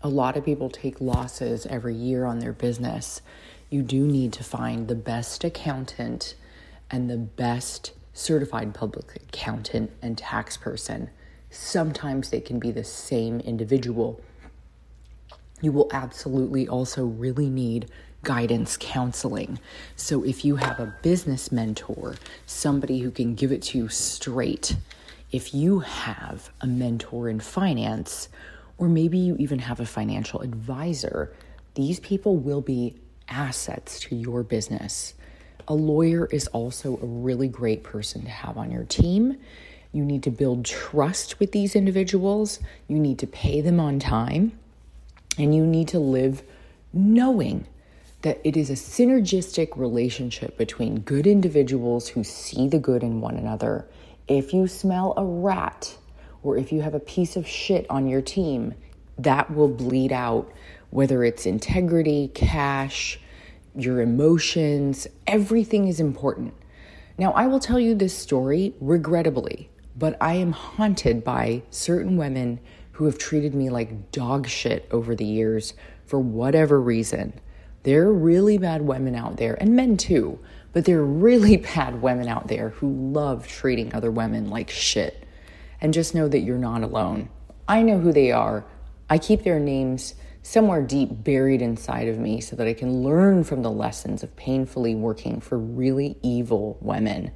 A 0.03 0.09
lot 0.09 0.39
of 0.39 0.45
people 0.45 0.71
take 0.71 1.03
losses 1.03 1.67
every 1.67 1.95
year 1.95 2.25
on 2.25 2.39
their 2.39 2.55
business. 2.55 3.21
You 3.69 3.83
do 3.83 4.07
need 4.07 4.33
to 4.35 4.45
find 4.45 4.89
the 4.89 4.95
best 4.95 5.45
accountant 5.45 6.35
and 6.91 7.11
the 7.11 7.19
best 7.19 7.93
certified 8.15 8.73
public 8.75 9.17
accountant 9.17 9.91
and 10.01 10.17
tax 10.17 10.57
person. 10.57 11.11
Sometimes 11.51 12.31
they 12.31 12.41
can 12.41 12.59
be 12.59 12.71
the 12.71 12.85
same 12.85 13.41
individual. 13.41 14.21
You 15.65 15.73
will 15.73 15.89
absolutely 15.93 16.69
also 16.69 17.07
really 17.07 17.49
need 17.49 17.89
guidance 18.23 18.77
counseling. 18.79 19.59
So 19.97 20.23
if 20.23 20.45
you 20.45 20.57
have 20.57 20.79
a 20.79 20.95
business 21.01 21.51
mentor, 21.51 22.17
somebody 22.45 22.99
who 22.99 23.11
can 23.11 23.35
give 23.35 23.51
it 23.51 23.63
to 23.63 23.79
you 23.79 23.89
straight, 23.89 24.77
if 25.33 25.55
you 25.55 25.79
have 25.79 26.51
a 26.61 26.67
mentor 26.67 27.31
in 27.31 27.41
finance, 27.41 28.29
or 28.77 28.91
maybe 28.91 29.17
you 29.17 29.37
even 29.39 29.59
have 29.61 29.81
a 29.81 29.87
financial 29.87 30.43
advisor, 30.43 31.33
these 31.77 31.99
people 31.99 32.37
will 32.37 32.61
be 32.61 32.97
assets 33.31 33.99
to 34.01 34.15
your 34.15 34.43
business. 34.43 35.15
A 35.67 35.75
lawyer 35.75 36.27
is 36.27 36.47
also 36.49 36.99
a 36.99 37.07
really 37.07 37.49
great 37.49 37.83
person 37.83 38.25
to 38.25 38.29
have 38.29 38.59
on 38.59 38.71
your 38.71 38.85
team. 38.85 39.39
You 39.93 40.05
need 40.05 40.25
to 40.25 40.31
build 40.31 40.67
trust 40.67 41.41
with 41.41 41.53
these 41.53 41.75
individuals. 41.75 42.61
You 42.87 42.99
need 42.99 43.19
to 43.21 43.27
pay 43.27 43.63
them 43.63 43.81
on 43.81 43.99
time. 43.99 44.59
And 45.39 45.55
you 45.55 45.67
need 45.67 45.89
to 45.89 45.99
live 45.99 46.43
knowing 46.93 47.67
that 48.23 48.41
it 48.45 48.57
is 48.57 48.71
a 48.71 48.75
synergistic 48.75 49.77
relationship 49.77 50.57
between 50.57 51.01
good 51.01 51.27
individuals 51.27 52.09
who 52.09 52.25
see 52.25 52.69
the 52.69 52.79
good 52.79 53.03
in 53.03 53.21
one 53.21 53.37
another. 53.37 53.87
If 54.29 54.55
you 54.55 54.67
smell 54.67 55.13
a 55.17 55.25
rat 55.25 55.99
or 56.43 56.57
if 56.57 56.73
you 56.73 56.81
have 56.83 56.95
a 56.95 57.01
piece 57.01 57.37
of 57.37 57.47
shit 57.47 57.87
on 57.91 58.07
your 58.07 58.23
team, 58.23 58.75
that 59.19 59.55
will 59.55 59.69
bleed 59.69 60.13
out, 60.13 60.51
whether 60.91 61.23
it's 61.25 61.47
integrity, 61.47 62.29
cash, 62.35 63.19
your 63.77 64.01
emotions, 64.01 65.07
everything 65.27 65.89
is 65.89 66.01
important. 66.01 66.55
Now, 67.19 67.33
I 67.33 67.47
will 67.47 67.61
tell 67.61 67.79
you 67.79 67.95
this 67.95 68.17
story 68.17 68.75
regrettably 68.81 69.69
but 69.97 70.17
I 70.21 70.35
am 70.35 70.53
haunted 70.53 71.23
by 71.23 71.63
certain 71.71 72.17
women 72.17 72.61
who 72.95 73.07
have 73.07 73.19
treated 73.19 73.55
me 73.55 73.71
like 73.71 74.11
dog 74.11 74.49
shit 74.49 74.89
over 74.91 75.15
the 75.15 75.25
years 75.25 75.75
for 76.07 76.19
whatever 76.19 76.81
reason. 76.81 77.33
There 77.83 78.07
are 78.07 78.13
really 78.13 78.57
bad 78.59 78.83
women 78.83 79.15
out 79.15 79.37
there, 79.37 79.55
and 79.61 79.77
men 79.77 79.97
too, 79.97 80.39
but 80.73 80.85
there 80.85 80.99
are 80.99 81.07
really 81.07 81.57
bad 81.77 82.03
women 82.03 82.29
out 82.29 82.49
there 82.49 82.71
who 82.71 83.13
love 83.13 83.47
treating 83.47 83.95
other 83.95 84.11
women 84.11 84.49
like 84.49 84.71
shit. 84.71 85.27
And 85.81 85.93
just 85.93 86.15
know 86.15 86.29
that 86.29 86.41
you're 86.41 86.57
not 86.57 86.83
alone. 86.83 87.29
I 87.69 87.83
know 87.83 87.99
who 87.99 88.13
they 88.13 88.33
are. 88.33 88.65
I 89.11 89.19
keep 89.19 89.43
their 89.43 89.61
names 89.61 90.15
somewhere 90.43 90.83
deep 90.83 91.09
buried 91.25 91.63
inside 91.63 92.09
of 92.09 92.19
me 92.19 92.41
so 92.41 92.57
that 92.57 92.67
I 92.67 92.75
can 92.75 93.03
learn 93.03 93.45
from 93.45 93.63
the 93.63 93.71
lessons 93.71 94.23
of 94.23 94.35
painfully 94.37 94.95
working 94.95 95.41
for 95.41 95.59
really 95.59 96.17
evil 96.23 96.79
women 96.81 97.33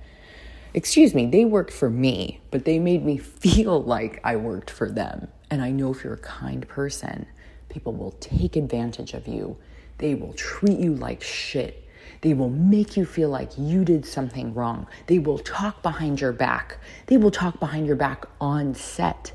excuse 0.74 1.14
me, 1.14 1.26
they 1.26 1.44
worked 1.44 1.72
for 1.72 1.90
me, 1.90 2.40
but 2.50 2.64
they 2.64 2.78
made 2.78 3.04
me 3.04 3.18
feel 3.18 3.82
like 3.82 4.20
I 4.24 4.36
worked 4.36 4.70
for 4.70 4.90
them. 4.90 5.28
And 5.50 5.62
I 5.62 5.70
know 5.70 5.92
if 5.92 6.04
you're 6.04 6.14
a 6.14 6.18
kind 6.18 6.66
person, 6.68 7.26
people 7.68 7.92
will 7.92 8.12
take 8.12 8.56
advantage 8.56 9.14
of 9.14 9.26
you. 9.26 9.56
They 9.98 10.14
will 10.14 10.32
treat 10.34 10.78
you 10.78 10.94
like 10.94 11.22
shit. 11.22 11.84
They 12.20 12.34
will 12.34 12.50
make 12.50 12.96
you 12.96 13.04
feel 13.04 13.28
like 13.28 13.50
you 13.56 13.84
did 13.84 14.04
something 14.04 14.54
wrong. 14.54 14.86
They 15.06 15.18
will 15.18 15.38
talk 15.38 15.82
behind 15.82 16.20
your 16.20 16.32
back. 16.32 16.78
They 17.06 17.16
will 17.16 17.30
talk 17.30 17.60
behind 17.60 17.86
your 17.86 17.96
back 17.96 18.24
on 18.40 18.74
set. 18.74 19.32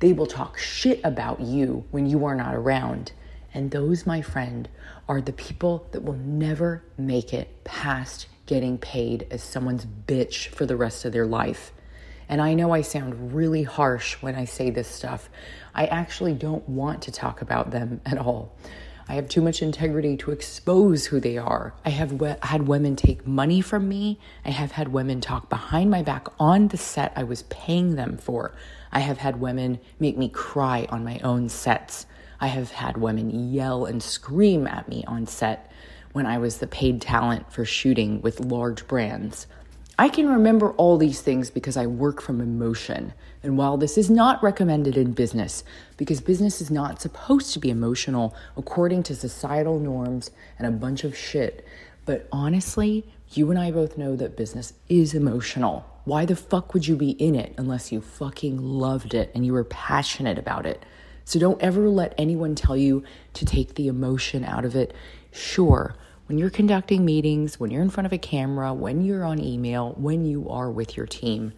They 0.00 0.12
will 0.12 0.26
talk 0.26 0.58
shit 0.58 1.00
about 1.04 1.40
you 1.40 1.84
when 1.90 2.06
you 2.06 2.24
are 2.24 2.34
not 2.34 2.54
around. 2.54 3.12
And 3.52 3.70
those, 3.70 4.06
my 4.06 4.20
friend, 4.20 4.68
are 5.08 5.20
the 5.20 5.32
people 5.32 5.86
that 5.92 6.02
will 6.02 6.14
never 6.14 6.82
make 6.98 7.32
it 7.32 7.62
past 7.64 8.26
getting 8.46 8.78
paid 8.78 9.26
as 9.30 9.42
someone's 9.42 9.86
bitch 9.86 10.48
for 10.48 10.66
the 10.66 10.76
rest 10.76 11.04
of 11.04 11.12
their 11.12 11.26
life. 11.26 11.72
And 12.28 12.40
I 12.40 12.54
know 12.54 12.72
I 12.72 12.80
sound 12.82 13.34
really 13.34 13.62
harsh 13.62 14.14
when 14.22 14.34
I 14.34 14.44
say 14.44 14.70
this 14.70 14.88
stuff. 14.88 15.28
I 15.74 15.86
actually 15.86 16.34
don't 16.34 16.68
want 16.68 17.02
to 17.02 17.12
talk 17.12 17.42
about 17.42 17.70
them 17.70 18.00
at 18.06 18.18
all. 18.18 18.56
I 19.06 19.14
have 19.14 19.28
too 19.28 19.42
much 19.42 19.60
integrity 19.60 20.16
to 20.18 20.30
expose 20.30 21.06
who 21.06 21.20
they 21.20 21.36
are. 21.36 21.74
I 21.84 21.90
have 21.90 22.12
we- 22.12 22.34
had 22.42 22.66
women 22.66 22.96
take 22.96 23.26
money 23.26 23.60
from 23.60 23.86
me. 23.86 24.18
I 24.46 24.50
have 24.50 24.72
had 24.72 24.88
women 24.88 25.20
talk 25.20 25.50
behind 25.50 25.90
my 25.90 26.02
back 26.02 26.26
on 26.38 26.68
the 26.68 26.78
set 26.78 27.12
I 27.14 27.24
was 27.24 27.42
paying 27.44 27.96
them 27.96 28.16
for. 28.16 28.54
I 28.90 29.00
have 29.00 29.18
had 29.18 29.40
women 29.40 29.78
make 30.00 30.16
me 30.16 30.30
cry 30.30 30.86
on 30.88 31.04
my 31.04 31.18
own 31.18 31.50
sets. 31.50 32.06
I 32.40 32.46
have 32.46 32.70
had 32.70 32.96
women 32.96 33.52
yell 33.52 33.84
and 33.84 34.02
scream 34.02 34.66
at 34.66 34.88
me 34.88 35.04
on 35.06 35.26
set 35.26 35.70
when 36.12 36.26
I 36.26 36.38
was 36.38 36.58
the 36.58 36.66
paid 36.66 37.02
talent 37.02 37.52
for 37.52 37.64
shooting 37.64 38.22
with 38.22 38.40
large 38.40 38.86
brands. 38.86 39.46
I 39.96 40.08
can 40.08 40.28
remember 40.28 40.72
all 40.72 40.98
these 40.98 41.20
things 41.20 41.50
because 41.50 41.76
I 41.76 41.86
work 41.86 42.20
from 42.20 42.40
emotion. 42.40 43.12
And 43.44 43.56
while 43.56 43.76
this 43.76 43.96
is 43.96 44.10
not 44.10 44.42
recommended 44.42 44.96
in 44.96 45.12
business, 45.12 45.62
because 45.96 46.20
business 46.20 46.60
is 46.60 46.70
not 46.70 47.00
supposed 47.00 47.52
to 47.52 47.60
be 47.60 47.70
emotional 47.70 48.34
according 48.56 49.04
to 49.04 49.14
societal 49.14 49.78
norms 49.78 50.32
and 50.58 50.66
a 50.66 50.72
bunch 50.72 51.04
of 51.04 51.16
shit, 51.16 51.64
but 52.06 52.26
honestly, 52.32 53.06
you 53.30 53.50
and 53.50 53.58
I 53.58 53.70
both 53.70 53.96
know 53.96 54.16
that 54.16 54.36
business 54.36 54.72
is 54.88 55.14
emotional. 55.14 55.88
Why 56.04 56.24
the 56.24 56.36
fuck 56.36 56.74
would 56.74 56.88
you 56.88 56.96
be 56.96 57.10
in 57.10 57.36
it 57.36 57.54
unless 57.56 57.92
you 57.92 58.00
fucking 58.00 58.58
loved 58.58 59.14
it 59.14 59.30
and 59.32 59.46
you 59.46 59.52
were 59.52 59.64
passionate 59.64 60.38
about 60.38 60.66
it? 60.66 60.84
So 61.24 61.38
don't 61.38 61.62
ever 61.62 61.88
let 61.88 62.14
anyone 62.18 62.56
tell 62.56 62.76
you 62.76 63.04
to 63.34 63.44
take 63.44 63.76
the 63.76 63.88
emotion 63.88 64.44
out 64.44 64.64
of 64.64 64.74
it. 64.74 64.92
Sure, 65.30 65.94
when 66.26 66.38
you're 66.38 66.50
conducting 66.50 67.04
meetings, 67.04 67.60
when 67.60 67.70
you're 67.70 67.82
in 67.82 67.90
front 67.90 68.06
of 68.06 68.12
a 68.12 68.18
camera, 68.18 68.72
when 68.72 69.04
you're 69.04 69.24
on 69.24 69.38
email, 69.38 69.92
when 69.98 70.24
you 70.24 70.48
are 70.48 70.70
with 70.70 70.96
your 70.96 71.06
team, 71.06 71.52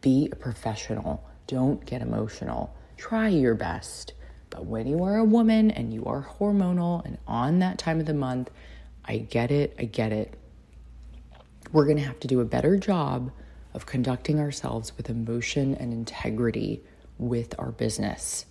be 0.00 0.28
a 0.32 0.36
professional. 0.36 1.28
Don't 1.46 1.84
get 1.84 2.00
emotional. 2.00 2.74
Try 2.96 3.28
your 3.28 3.54
best. 3.54 4.14
But 4.50 4.64
when 4.64 4.86
you 4.86 5.04
are 5.04 5.16
a 5.16 5.24
woman 5.24 5.70
and 5.70 5.92
you 5.92 6.04
are 6.06 6.26
hormonal 6.38 7.04
and 7.04 7.18
on 7.26 7.58
that 7.58 7.78
time 7.78 8.00
of 8.00 8.06
the 8.06 8.14
month, 8.14 8.50
I 9.04 9.18
get 9.18 9.50
it. 9.50 9.76
I 9.78 9.84
get 9.84 10.12
it. 10.12 10.34
We're 11.72 11.84
going 11.84 11.98
to 11.98 12.04
have 12.04 12.20
to 12.20 12.28
do 12.28 12.40
a 12.40 12.46
better 12.46 12.78
job 12.78 13.30
of 13.74 13.84
conducting 13.84 14.40
ourselves 14.40 14.96
with 14.96 15.10
emotion 15.10 15.74
and 15.74 15.92
integrity 15.92 16.82
with 17.18 17.54
our 17.58 17.72
business. 17.72 18.46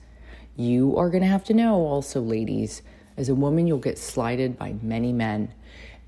You 0.56 0.96
are 0.98 1.10
going 1.10 1.24
to 1.24 1.30
have 1.30 1.44
to 1.46 1.54
know 1.54 1.76
also, 1.76 2.22
ladies, 2.22 2.84
as 3.18 3.30
a 3.30 3.36
woman, 3.36 3.68
you'll 3.68 3.80
get 3.80 3.98
slighted 3.98 4.58
by 4.58 4.76
many 4.82 5.12
men. 5.12 5.52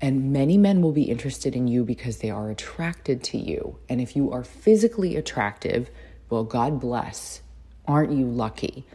And 0.00 0.32
many 0.32 0.56
men 0.56 0.80
will 0.80 0.92
be 0.92 1.02
interested 1.02 1.54
in 1.54 1.68
you 1.68 1.84
because 1.84 2.18
they 2.18 2.30
are 2.30 2.50
attracted 2.50 3.22
to 3.24 3.38
you. 3.38 3.76
And 3.88 4.00
if 4.00 4.16
you 4.16 4.32
are 4.32 4.44
physically 4.44 5.16
attractive, 5.16 5.90
well, 6.30 6.44
God 6.44 6.80
bless. 6.80 7.42
Aren't 7.86 8.12
you 8.12 8.24
lucky? 8.24 8.86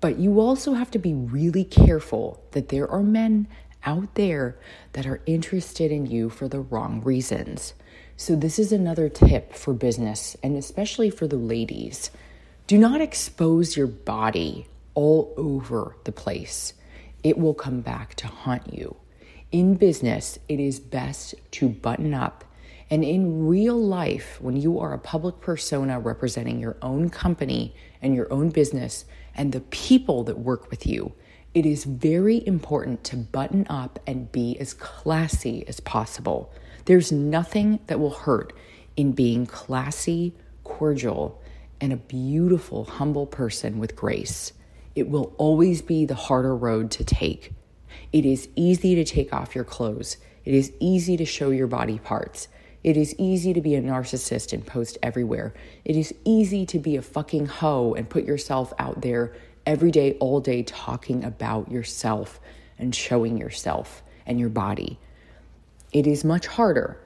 But 0.00 0.18
you 0.18 0.40
also 0.40 0.72
have 0.72 0.90
to 0.92 0.98
be 0.98 1.14
really 1.14 1.62
careful 1.62 2.42
that 2.52 2.70
there 2.70 2.90
are 2.90 3.02
men 3.02 3.46
out 3.84 4.14
there 4.14 4.56
that 4.94 5.06
are 5.06 5.20
interested 5.26 5.92
in 5.92 6.06
you 6.06 6.30
for 6.30 6.48
the 6.48 6.60
wrong 6.60 7.02
reasons. 7.02 7.74
So, 8.16 8.34
this 8.34 8.58
is 8.58 8.72
another 8.72 9.08
tip 9.08 9.54
for 9.54 9.74
business 9.74 10.36
and 10.42 10.56
especially 10.56 11.10
for 11.10 11.26
the 11.26 11.36
ladies. 11.36 12.10
Do 12.66 12.78
not 12.78 13.00
expose 13.00 13.76
your 13.76 13.86
body 13.86 14.66
all 14.94 15.34
over 15.36 15.96
the 16.04 16.12
place 16.12 16.74
it 17.22 17.38
will 17.38 17.54
come 17.54 17.80
back 17.80 18.14
to 18.16 18.26
haunt 18.26 18.72
you. 18.72 18.96
In 19.50 19.74
business, 19.74 20.38
it 20.48 20.58
is 20.58 20.80
best 20.80 21.34
to 21.52 21.68
button 21.68 22.14
up. 22.14 22.44
And 22.90 23.04
in 23.04 23.46
real 23.46 23.80
life, 23.80 24.38
when 24.40 24.56
you 24.56 24.78
are 24.78 24.92
a 24.92 24.98
public 24.98 25.40
persona 25.40 26.00
representing 26.00 26.58
your 26.58 26.76
own 26.82 27.10
company 27.10 27.74
and 28.00 28.14
your 28.14 28.30
own 28.32 28.50
business 28.50 29.04
and 29.34 29.52
the 29.52 29.60
people 29.60 30.24
that 30.24 30.38
work 30.38 30.70
with 30.70 30.86
you, 30.86 31.12
it 31.54 31.66
is 31.66 31.84
very 31.84 32.46
important 32.46 33.04
to 33.04 33.16
button 33.16 33.66
up 33.68 33.98
and 34.06 34.32
be 34.32 34.58
as 34.58 34.74
classy 34.74 35.66
as 35.68 35.80
possible. 35.80 36.52
There's 36.86 37.12
nothing 37.12 37.78
that 37.86 38.00
will 38.00 38.10
hurt 38.10 38.52
in 38.96 39.12
being 39.12 39.46
classy, 39.46 40.34
cordial, 40.64 41.42
and 41.80 41.92
a 41.92 41.96
beautiful, 41.96 42.84
humble 42.84 43.26
person 43.26 43.78
with 43.78 43.96
grace 43.96 44.52
it 44.94 45.08
will 45.08 45.34
always 45.38 45.82
be 45.82 46.04
the 46.04 46.14
harder 46.14 46.54
road 46.54 46.90
to 46.92 47.04
take. 47.04 47.52
It 48.12 48.26
is 48.26 48.48
easy 48.56 48.94
to 48.94 49.04
take 49.04 49.32
off 49.32 49.54
your 49.54 49.64
clothes. 49.64 50.18
It 50.44 50.54
is 50.54 50.72
easy 50.80 51.16
to 51.16 51.24
show 51.24 51.50
your 51.50 51.66
body 51.66 51.98
parts. 51.98 52.48
It 52.82 52.96
is 52.96 53.14
easy 53.16 53.52
to 53.52 53.60
be 53.60 53.74
a 53.74 53.82
narcissist 53.82 54.52
and 54.52 54.66
post 54.66 54.98
everywhere. 55.02 55.54
It 55.84 55.96
is 55.96 56.12
easy 56.24 56.66
to 56.66 56.78
be 56.78 56.96
a 56.96 57.02
fucking 57.02 57.46
hoe 57.46 57.94
and 57.94 58.10
put 58.10 58.24
yourself 58.24 58.72
out 58.78 59.02
there 59.02 59.34
every 59.64 59.92
day, 59.92 60.16
all 60.18 60.40
day, 60.40 60.64
talking 60.64 61.22
about 61.22 61.70
yourself 61.70 62.40
and 62.78 62.94
showing 62.94 63.36
yourself 63.36 64.02
and 64.26 64.40
your 64.40 64.48
body. 64.48 64.98
It 65.92 66.06
is 66.06 66.24
much 66.24 66.46
harder. 66.46 66.98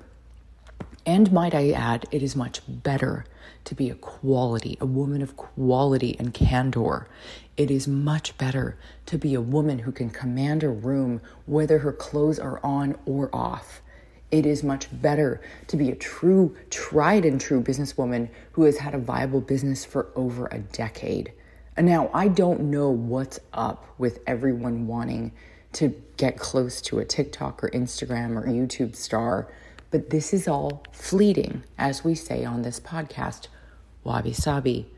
And 1.07 1.31
might 1.31 1.55
I 1.55 1.71
add, 1.71 2.07
it 2.11 2.21
is 2.21 2.35
much 2.35 2.61
better 2.67 3.25
to 3.65 3.75
be 3.77 3.89
a 3.89 3.95
quality, 3.95 4.77
a 4.81 4.87
woman 4.87 5.23
of 5.23 5.37
quality 5.37 6.17
and 6.19 6.35
candor. 6.35 7.07
It 7.57 7.71
is 7.71 7.87
much 7.87 8.37
better 8.37 8.77
to 9.07 9.17
be 9.17 9.35
a 9.35 9.41
woman 9.41 9.79
who 9.79 9.93
can 9.93 10.11
command 10.11 10.65
a 10.65 10.69
room 10.69 11.21
whether 11.47 11.79
her 11.79 11.93
clothes 11.93 12.41
are 12.41 12.59
on 12.65 12.99
or 13.07 13.31
off. 13.33 13.83
It 14.33 14.47
is 14.47 14.65
much 14.65 14.89
better 15.01 15.41
to 15.69 15.77
be 15.77 15.93
a 15.93 15.95
true, 15.95 16.57
tried 16.71 17.25
and 17.25 17.41
true 17.41 17.63
businesswoman 17.63 18.29
who 18.53 18.65
has 18.65 18.79
had 18.79 18.93
a 18.95 18.99
viable 18.99 19.41
business 19.41 19.85
for 19.85 20.09
over 20.17 20.49
a 20.51 20.59
decade. 20.59 21.33
And 21.77 21.87
now 21.87 22.11
I 22.13 22.27
don't 22.27 22.63
know 22.63 22.91
what's 22.91 23.39
up 23.53 23.87
with 23.99 24.19
everyone 24.27 24.89
wanting 24.89 25.31
to 25.75 25.95
get 26.17 26.37
close 26.37 26.81
to 26.81 26.99
a 26.99 27.05
TikTok 27.05 27.63
or 27.63 27.71
Instagram 27.71 28.37
or 28.37 28.47
YouTube 28.49 28.97
star. 28.97 29.47
But 29.91 30.11
this 30.11 30.35
is 30.35 30.49
all 30.49 30.83
fleeting, 30.93 31.63
as 31.79 32.05
we 32.05 32.15
say 32.15 32.45
on 32.45 32.63
this 32.63 32.81
podcast. 32.81 33.49
Wabi 34.05 34.33
sabi. 34.33 34.91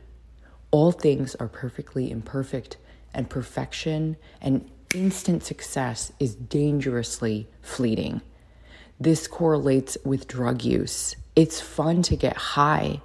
All 0.71 0.91
things 0.91 1.35
are 1.35 1.47
perfectly 1.47 2.11
imperfect, 2.11 2.77
and 3.13 3.29
perfection 3.29 4.17
and 4.41 4.69
instant 4.93 5.43
success 5.43 6.11
is 6.19 6.35
dangerously 6.35 7.47
fleeting. 7.61 8.21
This 8.99 9.27
correlates 9.27 9.97
with 10.03 10.27
drug 10.27 10.63
use. 10.63 11.15
It's 11.35 11.61
fun 11.61 12.01
to 12.03 12.15
get 12.15 12.35
high. 12.35 13.01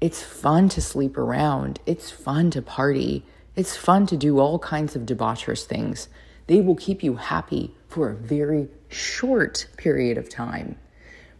It's 0.00 0.22
fun 0.22 0.68
to 0.70 0.80
sleep 0.80 1.16
around. 1.16 1.80
It's 1.86 2.10
fun 2.10 2.50
to 2.52 2.62
party. 2.62 3.24
It's 3.56 3.76
fun 3.76 4.06
to 4.08 4.16
do 4.16 4.38
all 4.38 4.58
kinds 4.58 4.94
of 4.94 5.02
debaucherous 5.02 5.64
things. 5.64 6.08
They 6.46 6.60
will 6.60 6.76
keep 6.76 7.02
you 7.02 7.16
happy 7.16 7.74
for 7.88 8.10
a 8.10 8.14
very 8.14 8.68
short 8.88 9.66
period 9.76 10.18
of 10.18 10.28
time. 10.28 10.76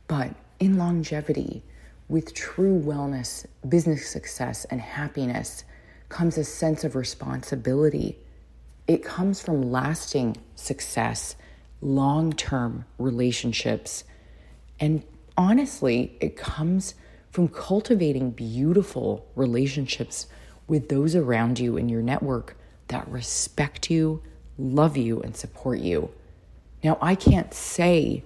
But 0.09 0.35
in 0.59 0.79
longevity, 0.79 1.63
with 2.09 2.35
true 2.35 2.81
wellness, 2.81 3.47
business 3.69 4.09
success, 4.09 4.65
and 4.65 4.81
happiness 4.81 5.65
comes 6.09 6.39
a 6.39 6.45
sense 6.45 6.83
of 6.85 6.97
responsibility. 6.97 8.19
It 8.87 9.05
comes 9.05 9.43
from 9.43 9.71
lasting 9.71 10.39
success, 10.55 11.37
long 11.83 12.33
term 12.33 12.87
relationships, 12.99 14.05
and 14.81 15.03
honestly, 15.37 16.17
it 16.21 16.37
comes 16.37 16.95
from 17.31 17.49
cultivating 17.49 18.31
beautiful 18.31 19.27
relationships 19.37 20.27
with 20.67 20.89
those 20.89 21.15
around 21.15 21.59
you 21.59 21.77
in 21.77 21.89
your 21.89 22.03
network 22.03 22.57
that 22.89 23.07
respect 23.09 23.91
you, 23.91 24.23
love 24.57 24.97
you, 24.97 25.21
and 25.21 25.37
support 25.37 25.79
you. 25.81 26.11
Now, 26.83 26.97
I 27.03 27.15
can't 27.15 27.53
say 27.53 28.25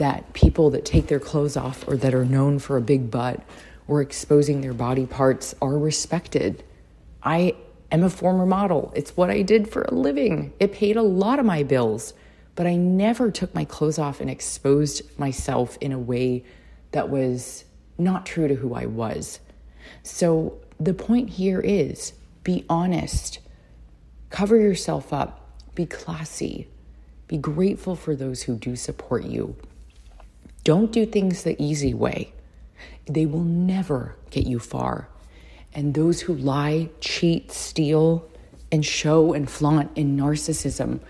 that 0.00 0.32
people 0.32 0.70
that 0.70 0.86
take 0.86 1.08
their 1.08 1.20
clothes 1.20 1.58
off 1.58 1.86
or 1.86 1.94
that 1.94 2.14
are 2.14 2.24
known 2.24 2.58
for 2.58 2.78
a 2.78 2.80
big 2.80 3.10
butt 3.10 3.38
or 3.86 4.00
exposing 4.00 4.62
their 4.62 4.72
body 4.72 5.04
parts 5.04 5.54
are 5.60 5.76
respected. 5.76 6.64
I 7.22 7.54
am 7.92 8.02
a 8.02 8.08
former 8.08 8.46
model. 8.46 8.94
It's 8.96 9.14
what 9.14 9.28
I 9.28 9.42
did 9.42 9.68
for 9.68 9.82
a 9.82 9.94
living. 9.94 10.54
It 10.58 10.72
paid 10.72 10.96
a 10.96 11.02
lot 11.02 11.38
of 11.38 11.44
my 11.44 11.64
bills, 11.64 12.14
but 12.54 12.66
I 12.66 12.76
never 12.76 13.30
took 13.30 13.54
my 13.54 13.66
clothes 13.66 13.98
off 13.98 14.22
and 14.22 14.30
exposed 14.30 15.02
myself 15.18 15.76
in 15.82 15.92
a 15.92 15.98
way 15.98 16.44
that 16.92 17.10
was 17.10 17.66
not 17.98 18.24
true 18.24 18.48
to 18.48 18.54
who 18.54 18.72
I 18.72 18.86
was. 18.86 19.38
So 20.02 20.62
the 20.78 20.94
point 20.94 21.28
here 21.28 21.60
is 21.60 22.14
be 22.42 22.64
honest, 22.70 23.38
cover 24.30 24.56
yourself 24.56 25.12
up, 25.12 25.58
be 25.74 25.84
classy, 25.84 26.68
be 27.28 27.36
grateful 27.36 27.96
for 27.96 28.16
those 28.16 28.44
who 28.44 28.56
do 28.56 28.76
support 28.76 29.24
you. 29.24 29.56
Don't 30.64 30.92
do 30.92 31.06
things 31.06 31.42
the 31.42 31.60
easy 31.62 31.94
way. 31.94 32.32
They 33.06 33.26
will 33.26 33.44
never 33.44 34.16
get 34.30 34.46
you 34.46 34.58
far. 34.58 35.08
And 35.72 35.94
those 35.94 36.22
who 36.22 36.34
lie, 36.34 36.90
cheat, 37.00 37.52
steal, 37.52 38.28
and 38.72 38.84
show 38.84 39.32
and 39.32 39.50
flaunt 39.50 39.90
in 39.96 40.16
narcissism, 40.16 41.00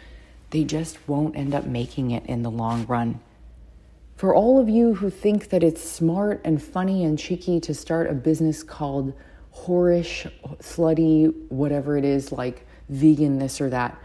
they 0.50 0.64
just 0.64 0.98
won't 1.08 1.36
end 1.36 1.54
up 1.54 1.66
making 1.66 2.10
it 2.10 2.26
in 2.26 2.42
the 2.42 2.50
long 2.50 2.86
run. 2.86 3.20
For 4.16 4.34
all 4.34 4.58
of 4.58 4.68
you 4.68 4.94
who 4.94 5.08
think 5.08 5.48
that 5.48 5.62
it's 5.62 5.82
smart 5.82 6.42
and 6.44 6.62
funny 6.62 7.04
and 7.04 7.18
cheeky 7.18 7.58
to 7.60 7.72
start 7.72 8.10
a 8.10 8.12
business 8.12 8.62
called 8.62 9.14
whorish, 9.54 10.30
slutty, 10.58 11.34
whatever 11.48 11.96
it 11.96 12.04
is, 12.04 12.30
like 12.30 12.66
vegan, 12.88 13.38
this 13.38 13.60
or 13.60 13.70
that, 13.70 13.98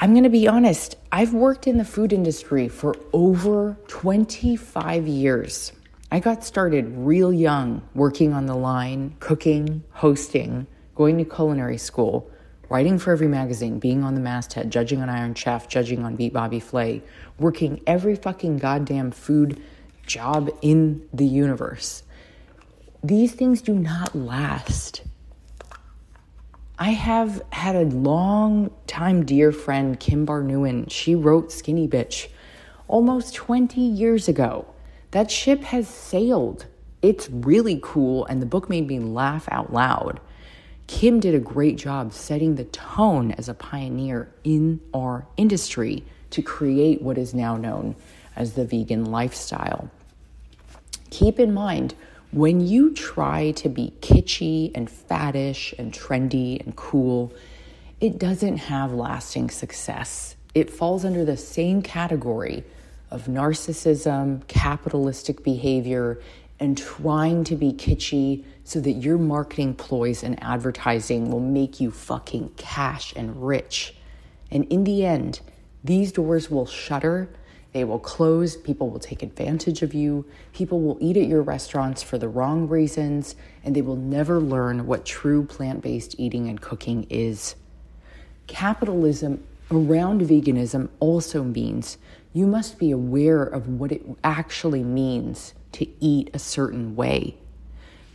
I'm 0.00 0.12
going 0.12 0.22
to 0.22 0.30
be 0.30 0.46
honest, 0.46 0.94
I've 1.10 1.34
worked 1.34 1.66
in 1.66 1.76
the 1.76 1.84
food 1.84 2.12
industry 2.12 2.68
for 2.68 2.94
over 3.12 3.76
25 3.88 5.08
years. 5.08 5.72
I 6.12 6.20
got 6.20 6.44
started 6.44 6.86
real 6.96 7.32
young 7.32 7.82
working 7.96 8.32
on 8.32 8.46
the 8.46 8.54
line, 8.54 9.16
cooking, 9.18 9.82
hosting, 9.90 10.68
going 10.94 11.18
to 11.18 11.24
culinary 11.24 11.78
school, 11.78 12.30
writing 12.68 12.96
for 12.96 13.10
every 13.10 13.26
magazine, 13.26 13.80
being 13.80 14.04
on 14.04 14.14
the 14.14 14.20
masthead, 14.20 14.70
judging 14.70 15.02
on 15.02 15.10
Iron 15.10 15.34
Chef, 15.34 15.66
judging 15.68 16.04
on 16.04 16.14
Beat 16.14 16.32
Bobby 16.32 16.60
Flay, 16.60 17.02
working 17.40 17.82
every 17.84 18.14
fucking 18.14 18.58
goddamn 18.58 19.10
food 19.10 19.60
job 20.06 20.48
in 20.62 21.08
the 21.12 21.26
universe. 21.26 22.04
These 23.02 23.32
things 23.32 23.60
do 23.62 23.74
not 23.74 24.14
last. 24.14 25.02
I 26.80 26.90
have 26.90 27.42
had 27.50 27.74
a 27.74 27.86
long 27.86 28.70
time 28.86 29.26
dear 29.26 29.50
friend, 29.50 29.98
Kim 29.98 30.24
Barnouin. 30.24 30.88
She 30.88 31.16
wrote 31.16 31.50
Skinny 31.50 31.88
Bitch 31.88 32.28
almost 32.86 33.34
20 33.34 33.80
years 33.80 34.28
ago. 34.28 34.64
That 35.10 35.28
ship 35.28 35.64
has 35.64 35.88
sailed. 35.88 36.66
It's 37.02 37.28
really 37.30 37.80
cool, 37.82 38.26
and 38.26 38.40
the 38.40 38.46
book 38.46 38.70
made 38.70 38.86
me 38.86 39.00
laugh 39.00 39.48
out 39.50 39.72
loud. 39.72 40.20
Kim 40.86 41.18
did 41.18 41.34
a 41.34 41.40
great 41.40 41.78
job 41.78 42.12
setting 42.12 42.54
the 42.54 42.64
tone 42.64 43.32
as 43.32 43.48
a 43.48 43.54
pioneer 43.54 44.32
in 44.44 44.80
our 44.94 45.26
industry 45.36 46.04
to 46.30 46.42
create 46.42 47.02
what 47.02 47.18
is 47.18 47.34
now 47.34 47.56
known 47.56 47.96
as 48.36 48.52
the 48.52 48.64
vegan 48.64 49.04
lifestyle. 49.04 49.90
Keep 51.10 51.40
in 51.40 51.52
mind, 51.52 51.96
when 52.30 52.60
you 52.60 52.92
try 52.92 53.52
to 53.52 53.68
be 53.68 53.94
kitschy 54.00 54.70
and 54.74 54.88
faddish 54.88 55.72
and 55.78 55.92
trendy 55.92 56.62
and 56.64 56.76
cool, 56.76 57.32
it 58.00 58.18
doesn't 58.18 58.58
have 58.58 58.92
lasting 58.92 59.50
success. 59.50 60.36
It 60.54 60.70
falls 60.70 61.04
under 61.04 61.24
the 61.24 61.36
same 61.36 61.80
category 61.80 62.64
of 63.10 63.26
narcissism, 63.26 64.46
capitalistic 64.46 65.42
behavior, 65.42 66.20
and 66.60 66.76
trying 66.76 67.44
to 67.44 67.56
be 67.56 67.72
kitschy 67.72 68.44
so 68.64 68.80
that 68.80 68.92
your 68.92 69.16
marketing 69.16 69.74
ploys 69.74 70.22
and 70.22 70.42
advertising 70.42 71.30
will 71.30 71.40
make 71.40 71.80
you 71.80 71.90
fucking 71.90 72.50
cash 72.56 73.14
and 73.16 73.46
rich. 73.46 73.94
And 74.50 74.64
in 74.64 74.84
the 74.84 75.06
end, 75.06 75.40
these 75.82 76.12
doors 76.12 76.50
will 76.50 76.66
shutter 76.66 77.30
they 77.72 77.84
will 77.84 77.98
close, 77.98 78.56
people 78.56 78.88
will 78.88 78.98
take 78.98 79.22
advantage 79.22 79.82
of 79.82 79.92
you, 79.92 80.24
people 80.54 80.80
will 80.80 80.96
eat 81.00 81.16
at 81.16 81.28
your 81.28 81.42
restaurants 81.42 82.02
for 82.02 82.16
the 82.16 82.28
wrong 82.28 82.66
reasons, 82.66 83.36
and 83.62 83.76
they 83.76 83.82
will 83.82 83.96
never 83.96 84.40
learn 84.40 84.86
what 84.86 85.04
true 85.04 85.44
plant 85.44 85.82
based 85.82 86.14
eating 86.18 86.48
and 86.48 86.60
cooking 86.60 87.06
is. 87.10 87.56
Capitalism 88.46 89.44
around 89.70 90.22
veganism 90.22 90.88
also 90.98 91.44
means 91.44 91.98
you 92.32 92.46
must 92.46 92.78
be 92.78 92.90
aware 92.90 93.42
of 93.42 93.68
what 93.68 93.92
it 93.92 94.02
actually 94.24 94.82
means 94.82 95.52
to 95.72 95.86
eat 96.00 96.30
a 96.32 96.38
certain 96.38 96.96
way. 96.96 97.36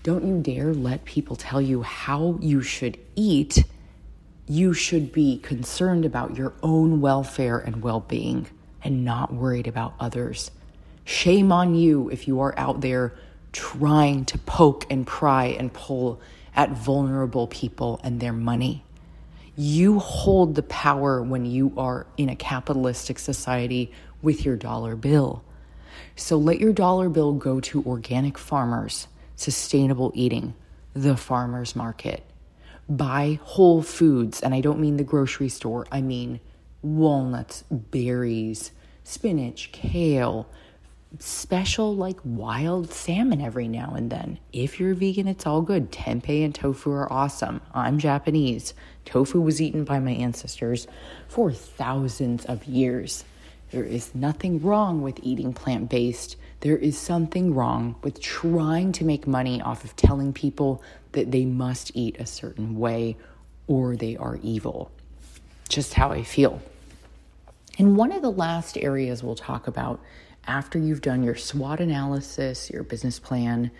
Don't 0.01 0.25
you 0.25 0.39
dare 0.41 0.73
let 0.73 1.05
people 1.05 1.35
tell 1.35 1.61
you 1.61 1.83
how 1.83 2.39
you 2.41 2.63
should 2.63 2.97
eat. 3.15 3.63
You 4.47 4.73
should 4.73 5.11
be 5.11 5.37
concerned 5.37 6.05
about 6.05 6.35
your 6.35 6.53
own 6.63 6.99
welfare 6.99 7.59
and 7.59 7.83
well 7.83 7.99
being 7.99 8.47
and 8.83 9.05
not 9.05 9.33
worried 9.33 9.67
about 9.67 9.93
others. 9.99 10.51
Shame 11.05 11.51
on 11.51 11.75
you 11.75 12.09
if 12.09 12.27
you 12.27 12.41
are 12.41 12.57
out 12.57 12.81
there 12.81 13.13
trying 13.51 14.25
to 14.25 14.37
poke 14.39 14.85
and 14.89 15.05
pry 15.05 15.45
and 15.45 15.71
pull 15.71 16.19
at 16.55 16.71
vulnerable 16.71 17.47
people 17.47 17.99
and 18.03 18.19
their 18.19 18.33
money. 18.33 18.83
You 19.55 19.99
hold 19.99 20.55
the 20.55 20.63
power 20.63 21.21
when 21.21 21.45
you 21.45 21.73
are 21.77 22.07
in 22.17 22.29
a 22.29 22.35
capitalistic 22.35 23.19
society 23.19 23.91
with 24.21 24.45
your 24.45 24.55
dollar 24.55 24.95
bill. 24.95 25.43
So 26.15 26.37
let 26.37 26.59
your 26.59 26.73
dollar 26.73 27.09
bill 27.09 27.33
go 27.33 27.59
to 27.59 27.83
organic 27.85 28.37
farmers, 28.37 29.07
sustainable 29.35 30.11
eating, 30.15 30.55
the 30.93 31.17
farmer's 31.17 31.75
market. 31.75 32.23
Buy 32.89 33.39
whole 33.43 33.81
foods, 33.81 34.41
and 34.41 34.53
I 34.53 34.61
don't 34.61 34.79
mean 34.79 34.97
the 34.97 35.03
grocery 35.03 35.49
store, 35.49 35.85
I 35.91 36.01
mean 36.01 36.39
walnuts, 36.83 37.63
berries, 37.71 38.71
spinach, 39.03 39.71
kale, 39.71 40.47
special 41.19 41.95
like 41.95 42.19
wild 42.23 42.91
salmon 42.91 43.41
every 43.41 43.67
now 43.67 43.93
and 43.95 44.09
then. 44.09 44.39
If 44.51 44.79
you're 44.79 44.93
vegan, 44.93 45.27
it's 45.27 45.45
all 45.45 45.61
good. 45.61 45.91
Tempeh 45.91 46.43
and 46.43 46.53
tofu 46.53 46.91
are 46.91 47.11
awesome. 47.11 47.61
I'm 47.73 47.99
Japanese. 47.99 48.73
Tofu 49.05 49.39
was 49.39 49.61
eaten 49.61 49.83
by 49.83 49.99
my 49.99 50.11
ancestors 50.11 50.87
for 51.27 51.51
thousands 51.51 52.45
of 52.45 52.65
years. 52.65 53.23
There 53.71 53.83
is 53.83 54.13
nothing 54.13 54.61
wrong 54.61 55.01
with 55.01 55.19
eating 55.23 55.53
plant 55.53 55.89
based. 55.89 56.35
There 56.59 56.77
is 56.77 56.97
something 56.97 57.53
wrong 57.53 57.95
with 58.03 58.21
trying 58.21 58.91
to 58.93 59.03
make 59.03 59.27
money 59.27 59.61
off 59.61 59.83
of 59.83 59.95
telling 59.95 60.31
people 60.31 60.83
that 61.11 61.31
they 61.31 61.45
must 61.45 61.91
eat 61.95 62.17
a 62.19 62.25
certain 62.25 62.77
way 62.77 63.17
or 63.67 63.95
they 63.95 64.15
are 64.17 64.39
evil. 64.41 64.91
Just 65.69 65.93
how 65.93 66.11
I 66.11 66.23
feel. 66.23 66.61
And 67.79 67.97
one 67.97 68.11
of 68.11 68.21
the 68.21 68.31
last 68.31 68.77
areas 68.77 69.23
we'll 69.23 69.35
talk 69.35 69.67
about 69.67 69.99
after 70.45 70.77
you've 70.77 71.01
done 71.01 71.23
your 71.23 71.35
SWOT 71.35 71.79
analysis, 71.79 72.69
your 72.69 72.83
business 72.83 73.17
plan, 73.17 73.71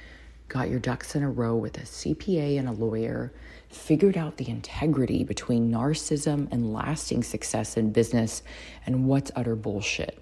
got 0.48 0.70
your 0.70 0.80
ducks 0.80 1.16
in 1.16 1.24
a 1.24 1.30
row 1.30 1.56
with 1.56 1.78
a 1.78 1.82
CPA 1.82 2.58
and 2.58 2.68
a 2.68 2.72
lawyer, 2.72 3.32
figured 3.70 4.18
out 4.18 4.38
the 4.38 4.50
integrity 4.50 5.24
between 5.24 5.72
narcissism 5.72 6.52
and 6.52 6.74
lasting 6.74 7.24
success 7.24 7.78
in 7.78 7.92
business 7.92 8.44
and 8.86 9.08
what's 9.08 9.32
utter 9.36 9.56
bullshit. 9.56 10.20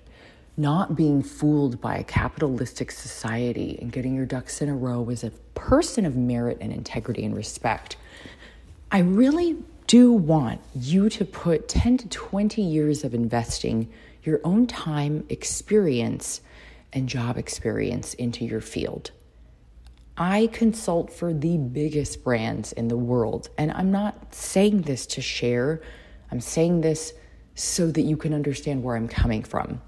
Not 0.57 0.95
being 0.95 1.23
fooled 1.23 1.79
by 1.79 1.97
a 1.97 2.03
capitalistic 2.03 2.91
society 2.91 3.77
and 3.81 3.91
getting 3.91 4.15
your 4.15 4.25
ducks 4.25 4.61
in 4.61 4.67
a 4.67 4.75
row 4.75 5.09
as 5.09 5.23
a 5.23 5.31
person 5.55 6.05
of 6.05 6.17
merit 6.17 6.57
and 6.59 6.73
integrity 6.73 7.23
and 7.23 7.35
respect. 7.35 7.95
I 8.91 8.99
really 8.99 9.57
do 9.91 10.13
want 10.13 10.61
you 10.73 11.09
to 11.09 11.25
put 11.25 11.67
10 11.67 11.97
to 11.97 12.07
20 12.07 12.61
years 12.61 13.03
of 13.03 13.13
investing 13.13 13.91
your 14.23 14.39
own 14.45 14.65
time, 14.65 15.25
experience, 15.27 16.39
and 16.93 17.09
job 17.09 17.37
experience 17.37 18.13
into 18.13 18.45
your 18.45 18.61
field. 18.61 19.11
I 20.15 20.47
consult 20.53 21.11
for 21.11 21.33
the 21.33 21.57
biggest 21.57 22.23
brands 22.23 22.71
in 22.71 22.87
the 22.87 22.95
world, 22.95 23.49
and 23.57 23.69
I'm 23.73 23.91
not 23.91 24.33
saying 24.33 24.83
this 24.83 25.05
to 25.07 25.21
share, 25.21 25.81
I'm 26.31 26.39
saying 26.39 26.79
this 26.79 27.13
so 27.55 27.91
that 27.91 28.03
you 28.03 28.15
can 28.15 28.33
understand 28.33 28.83
where 28.83 28.95
I'm 28.95 29.09
coming 29.09 29.43
from. 29.43 29.81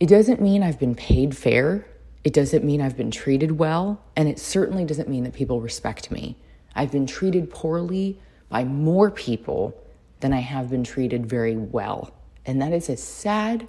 It 0.00 0.08
doesn't 0.08 0.42
mean 0.42 0.64
I've 0.64 0.80
been 0.80 0.96
paid 0.96 1.36
fair, 1.36 1.86
it 2.24 2.32
doesn't 2.32 2.64
mean 2.64 2.82
I've 2.82 2.96
been 2.96 3.12
treated 3.12 3.52
well, 3.52 4.02
and 4.16 4.28
it 4.28 4.40
certainly 4.40 4.84
doesn't 4.84 5.08
mean 5.08 5.22
that 5.22 5.34
people 5.34 5.60
respect 5.60 6.10
me. 6.10 6.36
I've 6.74 6.90
been 6.90 7.06
treated 7.06 7.50
poorly 7.50 8.18
by 8.50 8.64
more 8.64 9.10
people 9.10 9.74
than 10.20 10.34
I 10.34 10.40
have 10.40 10.68
been 10.68 10.84
treated 10.84 11.24
very 11.24 11.56
well. 11.56 12.12
And 12.44 12.60
that 12.60 12.74
is 12.74 12.90
a 12.90 12.96
sad, 12.96 13.66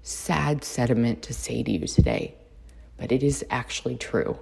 sad 0.00 0.64
sentiment 0.64 1.20
to 1.22 1.34
say 1.34 1.62
to 1.62 1.70
you 1.70 1.86
today, 1.86 2.34
but 2.96 3.12
it 3.12 3.22
is 3.22 3.44
actually 3.50 3.96
true. 3.96 4.38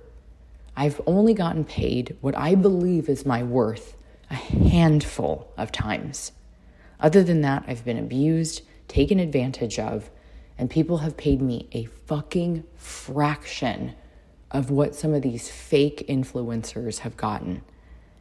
I've 0.77 1.01
only 1.07 1.35
gotten 1.35 1.65
paid 1.65 2.17
what 2.21 2.39
I 2.39 2.55
believe 2.55 3.09
is 3.09 3.27
my 3.27 3.43
worth 3.43 3.97
a 4.31 4.35
handful 4.35 5.53
of 5.57 5.73
times. 5.73 6.33
Other 7.01 7.25
than 7.25 7.41
that, 7.41 7.65
I've 7.67 7.85
been 7.85 7.99
abused, 7.99 8.63
taken 8.87 9.19
advantage 9.19 9.79
of, 9.79 10.11
and 10.57 10.71
people 10.71 10.99
have 10.99 11.17
paid 11.17 11.41
me 11.41 11.69
a 11.73 11.85
fucking 11.85 12.65
fraction 12.77 13.95
of 14.51 14.71
what 14.71 14.95
some 14.95 15.15
of 15.15 15.23
these 15.23 15.51
fake 15.51 16.05
influencers 16.09 16.99
have 17.01 17.17
gotten. 17.17 17.63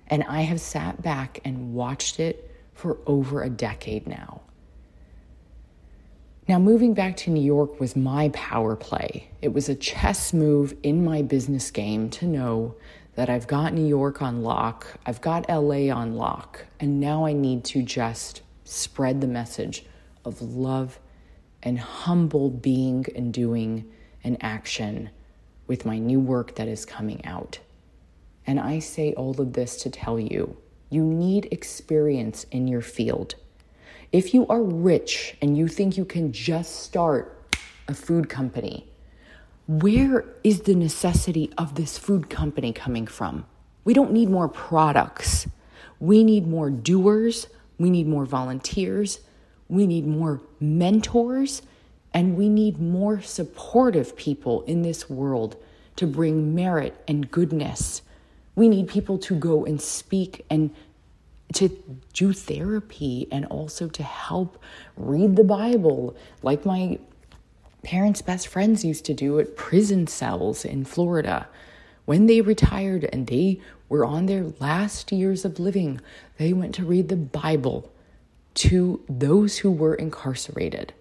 And 0.10 0.24
I 0.24 0.42
have 0.42 0.62
sat 0.62 1.02
back 1.02 1.40
and 1.44 1.74
watched 1.74 2.20
it 2.20 2.52
for 2.74 2.98
over 3.06 3.44
a 3.44 3.50
decade 3.50 4.08
now. 4.08 4.42
Now, 6.48 6.60
moving 6.60 6.94
back 6.94 7.18
to 7.18 7.30
New 7.30 7.44
York 7.44 7.80
was 7.80 7.98
my 7.98 8.30
power 8.30 8.78
play. 8.78 9.28
It 9.42 9.54
was 9.54 9.68
a 9.68 9.76
chess 9.76 10.34
move 10.34 10.74
in 10.82 11.04
my 11.04 11.22
business 11.22 11.72
game 11.72 12.10
to 12.12 12.26
know 12.26 12.76
that 13.16 13.30
I've 13.30 13.48
got 13.48 13.74
New 13.74 13.86
York 13.86 14.22
on 14.22 14.44
lock, 14.44 14.86
I've 15.06 15.20
got 15.20 15.50
LA 15.50 15.92
on 15.94 16.16
lock, 16.16 16.66
and 16.80 17.00
now 17.00 17.26
I 17.26 17.34
need 17.34 17.66
to 17.66 17.82
just 17.82 18.44
spread 18.64 19.20
the 19.20 19.28
message 19.28 19.84
of 20.24 20.42
love 20.42 21.00
and 21.64 21.80
humble 21.80 22.50
being 22.50 23.06
and 23.16 23.34
doing 23.34 23.92
and 24.24 24.38
action 24.40 25.10
with 25.66 25.86
my 25.86 25.98
new 25.98 26.20
work 26.20 26.56
that 26.56 26.68
is 26.68 26.86
coming 26.86 27.26
out. 27.26 27.60
And 28.48 28.60
I 28.60 28.80
say 28.80 29.14
all 29.14 29.40
of 29.40 29.54
this 29.54 29.76
to 29.84 29.90
tell 29.90 30.20
you 30.20 30.58
you 30.90 31.04
need 31.04 31.50
experience 31.52 32.46
in 32.46 32.68
your 32.68 32.82
field. 32.82 33.36
If 34.14 34.34
you 34.34 34.48
are 34.48 34.64
rich 34.64 35.36
and 35.42 35.58
you 35.58 35.68
think 35.68 35.98
you 35.98 36.06
can 36.06 36.32
just 36.32 36.78
start 36.78 37.52
a 37.90 37.94
food 37.94 38.30
company, 38.30 38.90
where 39.68 40.24
is 40.46 40.62
the 40.62 40.76
necessity 40.76 41.52
of 41.58 41.76
this 41.76 41.98
food 41.98 42.30
company 42.30 42.72
coming 42.72 43.06
from? 43.06 43.46
We 43.84 43.94
don't 43.94 44.14
need 44.14 44.30
more 44.30 44.48
products. 44.48 45.48
We 46.00 46.24
need 46.24 46.48
more 46.48 46.70
doers. 46.70 47.48
We 47.78 47.90
need 47.90 48.08
more 48.08 48.26
volunteers. 48.26 49.20
We 49.68 49.86
need 49.86 50.08
more 50.08 50.42
mentors. 50.62 51.64
And 52.14 52.38
we 52.38 52.48
need 52.48 52.80
more 52.80 53.20
supportive 53.22 54.16
people 54.16 54.62
in 54.62 54.84
this 54.84 55.10
world 55.10 55.58
to 55.98 56.08
bring 56.08 56.56
merit 56.56 56.96
and 57.08 57.30
goodness. 57.30 58.04
We 58.58 58.70
need 58.70 58.88
people 58.88 59.20
to 59.20 59.36
go 59.36 59.66
and 59.66 59.80
speak 59.80 60.44
and 60.50 60.72
to 61.54 61.70
do 62.14 62.34
therapy 62.34 63.28
and 63.32 63.46
also 63.46 63.88
to 63.88 64.02
help 64.02 64.58
read 64.96 65.36
the 65.36 65.44
Bible, 65.44 66.18
like 66.42 66.66
my 66.66 66.98
parents' 67.84 68.24
best 68.24 68.48
friends 68.48 68.84
used 68.84 69.06
to 69.06 69.14
do 69.14 69.40
at 69.40 69.56
prison 69.56 70.08
cells 70.08 70.66
in 70.66 70.86
Florida. 70.86 71.48
When 72.06 72.26
they 72.26 72.42
retired 72.42 73.08
and 73.14 73.28
they 73.28 73.62
were 73.90 74.04
on 74.04 74.26
their 74.26 74.46
last 74.60 75.12
years 75.12 75.46
of 75.46 75.60
living, 75.60 76.02
they 76.40 76.52
went 76.52 76.74
to 76.76 76.84
read 76.84 77.10
the 77.10 77.16
Bible 77.16 77.92
to 78.56 79.04
those 79.08 79.60
who 79.60 79.72
were 79.72 79.94
incarcerated. 79.94 80.94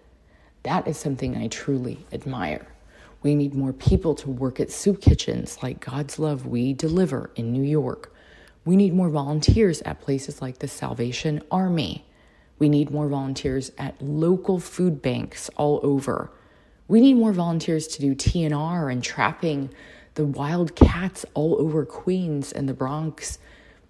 That 0.61 0.87
is 0.87 0.97
something 0.97 1.35
I 1.35 1.47
truly 1.47 2.05
admire. 2.13 2.67
We 3.23 3.35
need 3.35 3.53
more 3.53 3.73
people 3.73 4.15
to 4.15 4.29
work 4.29 4.59
at 4.59 4.71
soup 4.71 5.01
kitchens 5.01 5.57
like 5.61 5.79
God's 5.79 6.19
Love 6.19 6.45
We 6.45 6.73
Deliver 6.73 7.31
in 7.35 7.51
New 7.51 7.63
York 7.63 8.13
we 8.67 8.75
need 8.75 8.93
more 8.93 9.07
volunteers 9.07 9.81
at 9.83 10.01
places 10.01 10.41
like 10.41 10.59
the 10.59 10.67
Salvation 10.67 11.41
Army. 11.49 12.03
We 12.59 12.67
need 12.67 12.91
more 12.91 13.07
volunteers 13.07 13.71
at 13.77 14.01
local 14.01 14.59
food 14.59 15.01
banks 15.01 15.49
all 15.55 15.79
over. 15.83 16.29
We 16.89 16.99
need 16.99 17.13
more 17.13 17.31
volunteers 17.31 17.87
to 17.87 18.01
do 18.01 18.13
TNR 18.13 18.91
and 18.91 19.01
trapping 19.01 19.69
the 20.15 20.25
wild 20.25 20.75
cats 20.75 21.25
all 21.33 21.55
over 21.61 21.85
Queens 21.85 22.51
and 22.51 22.67
the 22.67 22.73
Bronx. 22.73 23.39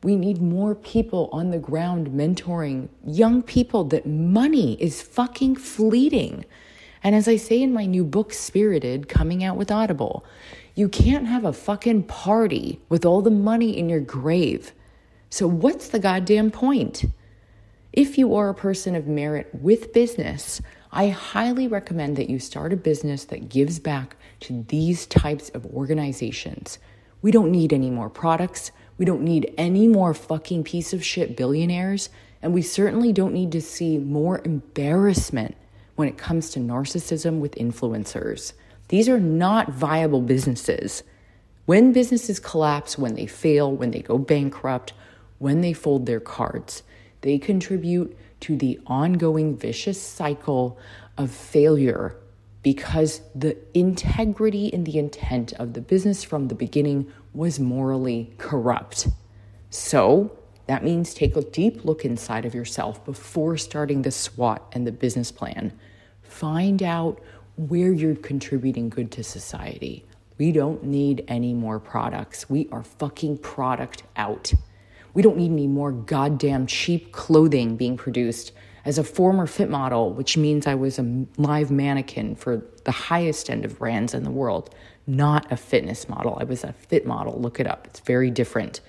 We 0.04 0.16
need 0.16 0.44
more 0.44 0.76
people 0.76 1.28
on 1.32 1.50
the 1.50 1.58
ground 1.58 2.10
mentoring 2.10 2.90
young 3.04 3.42
people 3.42 3.84
that 3.86 4.06
money 4.06 4.80
is 4.80 5.02
fucking 5.02 5.56
fleeting. 5.56 6.46
And 7.08 7.16
as 7.16 7.30
I 7.30 7.38
say 7.38 7.62
in 7.62 7.72
my 7.72 7.86
new 7.86 8.04
book, 8.04 8.34
Spirited, 8.34 9.08
coming 9.08 9.42
out 9.42 9.56
with 9.56 9.72
Audible, 9.72 10.26
you 10.76 10.90
can't 10.90 11.26
have 11.26 11.46
a 11.46 11.54
fucking 11.54 12.04
party 12.04 12.82
with 12.90 13.06
all 13.06 13.22
the 13.22 13.32
money 13.32 13.78
in 13.78 13.88
your 13.88 14.02
grave. 14.02 14.74
So, 15.30 15.48
what's 15.48 15.88
the 15.88 16.00
goddamn 16.00 16.52
point? 16.52 17.06
If 17.94 18.18
you 18.18 18.36
are 18.36 18.50
a 18.50 18.54
person 18.54 18.94
of 18.94 19.08
merit 19.08 19.48
with 19.54 19.94
business, 19.94 20.62
I 20.92 21.08
highly 21.08 21.66
recommend 21.66 22.18
that 22.18 22.30
you 22.30 22.40
start 22.40 22.74
a 22.74 22.76
business 22.76 23.24
that 23.24 23.48
gives 23.48 23.80
back 23.80 24.18
to 24.42 24.66
these 24.68 25.06
types 25.06 25.48
of 25.52 25.66
organizations. 25.68 26.78
We 27.22 27.32
don't 27.32 27.54
need 27.54 27.72
any 27.72 27.90
more 27.90 28.10
products. 28.10 28.74
We 28.98 29.06
don't 29.06 29.22
need 29.22 29.54
any 29.58 29.88
more 29.88 30.14
fucking 30.14 30.66
piece 30.66 30.92
of 30.92 31.06
shit 31.06 31.38
billionaires. 31.38 32.10
And 32.42 32.54
we 32.54 32.64
certainly 32.64 33.14
don't 33.14 33.34
need 33.34 33.54
to 33.54 33.62
see 33.62 33.98
more 33.98 34.42
embarrassment 34.44 35.56
when 35.98 36.08
it 36.08 36.18
comes 36.18 36.52
to 36.52 36.60
narcissism 36.60 37.40
with 37.40 37.56
influencers. 37.56 38.54
These 38.90 39.10
are 39.10 39.20
not 39.20 39.72
viable 39.72 40.22
businesses. 40.22 41.04
When 41.66 41.92
businesses 41.92 42.40
collapse, 42.40 42.98
when 42.98 43.16
they 43.16 43.26
fail, 43.26 43.72
when 43.72 43.92
they 43.92 44.02
go 44.02 44.18
bankrupt, 44.18 44.94
when 45.40 45.62
they 45.62 45.74
fold 45.74 46.06
their 46.06 46.20
cards, 46.20 46.84
they 47.22 47.40
contribute 47.40 48.16
to 48.42 48.56
the 48.56 48.80
ongoing 48.86 49.58
vicious 49.58 50.02
cycle 50.02 50.78
of 51.18 51.32
failure 51.32 52.16
because 52.62 53.22
the 53.34 53.58
integrity 53.74 54.72
and 54.72 54.86
the 54.86 55.00
intent 55.00 55.52
of 55.54 55.74
the 55.74 55.82
business 55.82 56.24
from 56.24 56.48
the 56.48 56.56
beginning 56.56 57.12
was 57.34 57.60
morally 57.60 58.32
corrupt. 58.38 59.08
So, 59.72 60.32
that 60.68 60.84
means 60.84 61.14
take 61.14 61.36
a 61.36 61.42
deep 61.42 61.86
look 61.86 62.04
inside 62.06 62.46
of 62.46 62.54
yourself 62.54 63.04
before 63.06 63.58
starting 63.58 64.02
the 64.02 64.12
SWOT 64.12 64.62
and 64.74 64.86
the 64.86 64.92
business 64.92 65.32
plan. 65.32 65.72
Find 66.38 66.84
out 66.84 67.20
where 67.56 67.92
you're 67.92 68.16
contributing 68.16 68.90
good 68.90 69.12
to 69.14 69.24
society. 69.24 70.06
We 70.38 70.52
don't 70.52 70.84
need 70.84 71.26
any 71.28 71.56
more 71.56 71.80
products. 71.80 72.48
We 72.48 72.70
are 72.72 72.84
fucking 72.84 73.40
product 73.40 74.04
out. 74.16 74.54
We 75.16 75.24
don't 75.24 75.38
need 75.38 75.52
any 75.52 75.66
more 75.66 75.92
goddamn 75.92 76.68
cheap 76.68 77.12
clothing 77.12 77.76
being 77.76 77.98
produced. 77.98 78.52
As 78.86 79.00
a 79.00 79.04
former 79.04 79.48
fit 79.48 79.68
model, 79.68 80.14
which 80.14 80.38
means 80.38 80.68
I 80.68 80.76
was 80.76 81.00
a 81.00 81.26
live 81.38 81.72
mannequin 81.72 82.36
for 82.36 82.64
the 82.84 82.92
highest 82.92 83.50
end 83.50 83.66
of 83.66 83.80
brands 83.80 84.14
in 84.14 84.22
the 84.24 84.30
world, 84.30 84.76
not 85.08 85.52
a 85.52 85.58
fitness 85.58 86.08
model. 86.08 86.38
I 86.40 86.44
was 86.44 86.64
a 86.64 86.74
fit 86.74 87.08
model. 87.08 87.42
Look 87.42 87.60
it 87.60 87.66
up, 87.66 87.88
it's 87.88 88.02
very 88.02 88.30
different. 88.30 88.80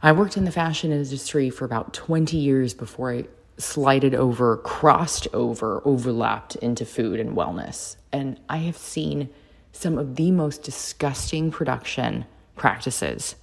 I 0.00 0.12
worked 0.12 0.36
in 0.36 0.44
the 0.44 0.52
fashion 0.52 0.92
industry 0.92 1.50
for 1.50 1.64
about 1.64 1.92
20 1.92 2.36
years 2.36 2.74
before 2.74 3.12
I 3.12 3.24
slided 3.58 4.14
over, 4.14 4.56
crossed 4.58 5.28
over, 5.32 5.82
overlapped 5.84 6.56
into 6.56 6.84
food 6.84 7.20
and 7.20 7.36
wellness. 7.36 7.96
And 8.12 8.40
I 8.48 8.58
have 8.58 8.76
seen 8.76 9.28
some 9.72 9.98
of 9.98 10.16
the 10.16 10.30
most 10.30 10.62
disgusting 10.62 11.50
production 11.50 12.24
practices. 12.56 13.36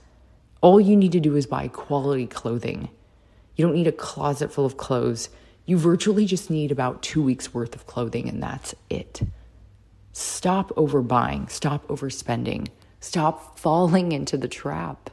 All 0.61 0.79
you 0.79 0.95
need 0.95 1.11
to 1.13 1.19
do 1.19 1.35
is 1.35 1.45
buy 1.45 1.67
quality 1.67 2.27
clothing. 2.27 2.89
You 3.55 3.65
don't 3.65 3.75
need 3.75 3.87
a 3.87 3.91
closet 3.91 4.51
full 4.51 4.65
of 4.65 4.77
clothes. 4.77 5.29
You 5.65 5.77
virtually 5.77 6.25
just 6.25 6.49
need 6.49 6.71
about 6.71 7.01
two 7.01 7.21
weeks 7.21 7.53
worth 7.53 7.75
of 7.75 7.87
clothing, 7.87 8.27
and 8.29 8.41
that's 8.41 8.75
it. 8.89 9.21
Stop 10.13 10.69
overbuying, 10.69 11.49
stop 11.49 11.87
overspending. 11.87 12.67
Stop 12.99 13.57
falling 13.57 14.11
into 14.13 14.37
the 14.37 14.47
trap. 14.47 15.09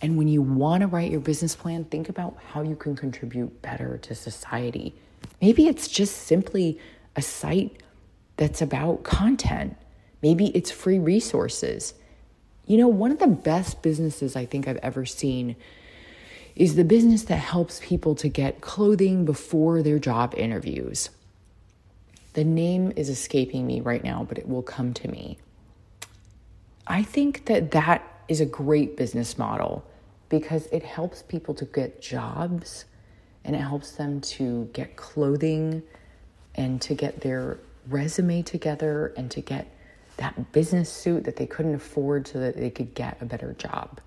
And 0.00 0.16
when 0.16 0.28
you 0.28 0.42
want 0.42 0.82
to 0.82 0.86
write 0.86 1.10
your 1.10 1.20
business 1.20 1.54
plan, 1.54 1.84
think 1.84 2.08
about 2.08 2.36
how 2.52 2.62
you 2.62 2.76
can 2.76 2.96
contribute 2.96 3.62
better 3.62 3.98
to 3.98 4.14
society. 4.14 4.94
Maybe 5.40 5.66
it's 5.66 5.88
just 5.88 6.16
simply 6.16 6.78
a 7.16 7.22
site 7.22 7.82
that's 8.36 8.60
about 8.60 9.02
content. 9.04 9.76
Maybe 10.22 10.48
it's 10.48 10.70
free 10.70 10.98
resources. 10.98 11.94
You 12.66 12.78
know, 12.78 12.88
one 12.88 13.12
of 13.12 13.18
the 13.18 13.26
best 13.26 13.82
businesses 13.82 14.36
I 14.36 14.46
think 14.46 14.66
I've 14.66 14.78
ever 14.78 15.04
seen 15.04 15.56
is 16.56 16.76
the 16.76 16.84
business 16.84 17.24
that 17.24 17.36
helps 17.36 17.80
people 17.82 18.14
to 18.16 18.28
get 18.28 18.60
clothing 18.60 19.24
before 19.24 19.82
their 19.82 19.98
job 19.98 20.34
interviews. 20.36 21.10
The 22.34 22.44
name 22.44 22.92
is 22.96 23.08
escaping 23.08 23.66
me 23.66 23.80
right 23.80 24.02
now, 24.02 24.24
but 24.28 24.38
it 24.38 24.48
will 24.48 24.62
come 24.62 24.92
to 24.94 25.08
me. 25.08 25.38
I 26.86 27.02
think 27.02 27.46
that 27.46 27.70
that 27.72 28.02
is 28.28 28.40
a 28.40 28.46
great 28.46 28.96
business 28.96 29.38
model 29.38 29.84
because 30.28 30.66
it 30.66 30.82
helps 30.82 31.22
people 31.22 31.54
to 31.54 31.64
get 31.64 32.00
jobs 32.00 32.84
and 33.44 33.54
it 33.54 33.60
helps 33.60 33.92
them 33.92 34.20
to 34.20 34.68
get 34.72 34.96
clothing 34.96 35.82
and 36.54 36.80
to 36.80 36.94
get 36.94 37.20
their 37.20 37.58
resume 37.88 38.42
together 38.42 39.12
and 39.16 39.30
to 39.30 39.40
get 39.40 39.68
that 40.16 40.52
business 40.52 40.90
suit 40.90 41.24
that 41.24 41.36
they 41.36 41.46
couldn't 41.46 41.74
afford 41.74 42.26
so 42.26 42.38
that 42.38 42.56
they 42.56 42.70
could 42.70 42.94
get 42.94 43.20
a 43.20 43.24
better 43.24 43.52
job. 43.54 44.00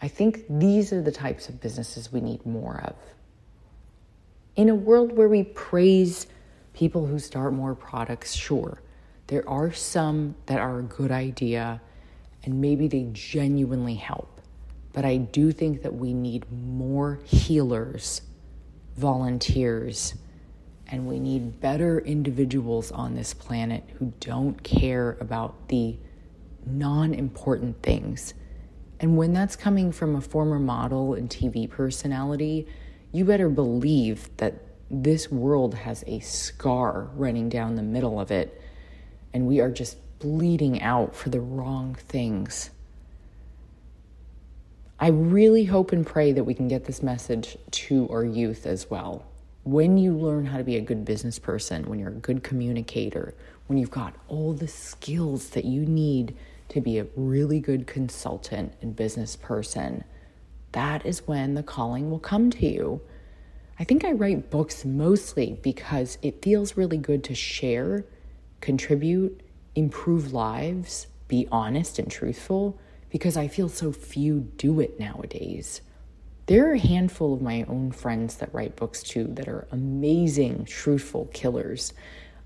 I 0.00 0.08
think 0.08 0.44
these 0.48 0.92
are 0.92 1.00
the 1.00 1.12
types 1.12 1.48
of 1.48 1.60
businesses 1.60 2.12
we 2.12 2.20
need 2.20 2.44
more 2.44 2.80
of. 2.84 2.94
In 4.56 4.68
a 4.68 4.74
world 4.74 5.16
where 5.16 5.28
we 5.28 5.44
praise 5.44 6.26
people 6.74 7.06
who 7.06 7.18
start 7.18 7.52
more 7.52 7.74
products, 7.74 8.34
sure, 8.34 8.80
there 9.28 9.48
are 9.48 9.72
some 9.72 10.34
that 10.46 10.58
are 10.58 10.80
a 10.80 10.82
good 10.82 11.10
idea 11.10 11.80
and 12.44 12.60
maybe 12.60 12.88
they 12.88 13.08
genuinely 13.12 13.94
help. 13.94 14.40
But 14.92 15.04
I 15.04 15.16
do 15.16 15.52
think 15.52 15.82
that 15.82 15.94
we 15.94 16.12
need 16.12 16.44
more 16.50 17.18
healers, 17.24 18.22
volunteers, 18.96 20.14
and 20.88 21.06
we 21.06 21.18
need 21.18 21.60
better 21.60 22.00
individuals 22.00 22.92
on 22.92 23.14
this 23.14 23.32
planet 23.32 23.84
who 23.98 24.12
don't 24.20 24.62
care 24.62 25.16
about 25.20 25.68
the 25.68 25.96
non 26.66 27.14
important 27.14 27.82
things. 27.82 28.34
And 29.00 29.16
when 29.16 29.32
that's 29.32 29.56
coming 29.56 29.90
from 29.90 30.14
a 30.14 30.20
former 30.20 30.58
model 30.58 31.14
and 31.14 31.28
TV 31.28 31.68
personality, 31.68 32.66
you 33.10 33.24
better 33.24 33.48
believe 33.48 34.28
that 34.36 34.54
this 34.90 35.30
world 35.30 35.74
has 35.74 36.04
a 36.06 36.20
scar 36.20 37.08
running 37.14 37.48
down 37.48 37.74
the 37.74 37.82
middle 37.82 38.20
of 38.20 38.30
it, 38.30 38.60
and 39.32 39.46
we 39.46 39.60
are 39.60 39.70
just 39.70 39.96
bleeding 40.22 40.80
out 40.80 41.14
for 41.14 41.28
the 41.28 41.40
wrong 41.40 41.94
things. 41.94 42.70
I 45.00 45.08
really 45.08 45.64
hope 45.64 45.90
and 45.90 46.06
pray 46.06 46.30
that 46.32 46.44
we 46.44 46.54
can 46.54 46.68
get 46.68 46.84
this 46.84 47.02
message 47.02 47.58
to 47.72 48.08
our 48.08 48.24
youth 48.24 48.64
as 48.64 48.88
well 48.88 49.26
when 49.64 49.96
you 49.96 50.12
learn 50.12 50.46
how 50.46 50.58
to 50.58 50.64
be 50.64 50.76
a 50.76 50.80
good 50.80 51.04
business 51.04 51.38
person, 51.38 51.88
when 51.88 51.98
you're 51.98 52.08
a 52.08 52.12
good 52.12 52.42
communicator, 52.42 53.34
when 53.66 53.78
you've 53.78 53.90
got 53.90 54.14
all 54.28 54.52
the 54.52 54.68
skills 54.68 55.50
that 55.50 55.64
you 55.64 55.84
need 55.86 56.36
to 56.68 56.80
be 56.80 56.98
a 56.98 57.06
really 57.16 57.60
good 57.60 57.86
consultant 57.86 58.72
and 58.80 58.96
business 58.96 59.36
person, 59.36 60.04
that 60.72 61.04
is 61.06 61.26
when 61.26 61.54
the 61.54 61.62
calling 61.62 62.10
will 62.10 62.18
come 62.18 62.50
to 62.50 62.66
you. 62.66 63.00
I 63.78 63.84
think 63.84 64.04
I 64.04 64.12
write 64.12 64.50
books 64.50 64.84
mostly 64.84 65.58
because 65.62 66.18
it 66.22 66.42
feels 66.42 66.76
really 66.76 66.96
good 66.96 67.22
to 67.24 67.34
share, 67.34 68.04
contribute, 68.60 69.41
improve 69.74 70.32
lives, 70.32 71.06
be 71.28 71.48
honest 71.50 71.98
and 71.98 72.10
truthful, 72.10 72.78
because 73.10 73.36
I 73.36 73.48
feel 73.48 73.68
so 73.68 73.92
few 73.92 74.40
do 74.56 74.80
it 74.80 74.98
nowadays. 74.98 75.80
There 76.46 76.68
are 76.68 76.74
a 76.74 76.78
handful 76.78 77.34
of 77.34 77.42
my 77.42 77.64
own 77.68 77.92
friends 77.92 78.36
that 78.36 78.52
write 78.52 78.76
books 78.76 79.02
too 79.02 79.28
that 79.34 79.48
are 79.48 79.68
amazing, 79.70 80.64
truthful 80.64 81.30
killers. 81.32 81.92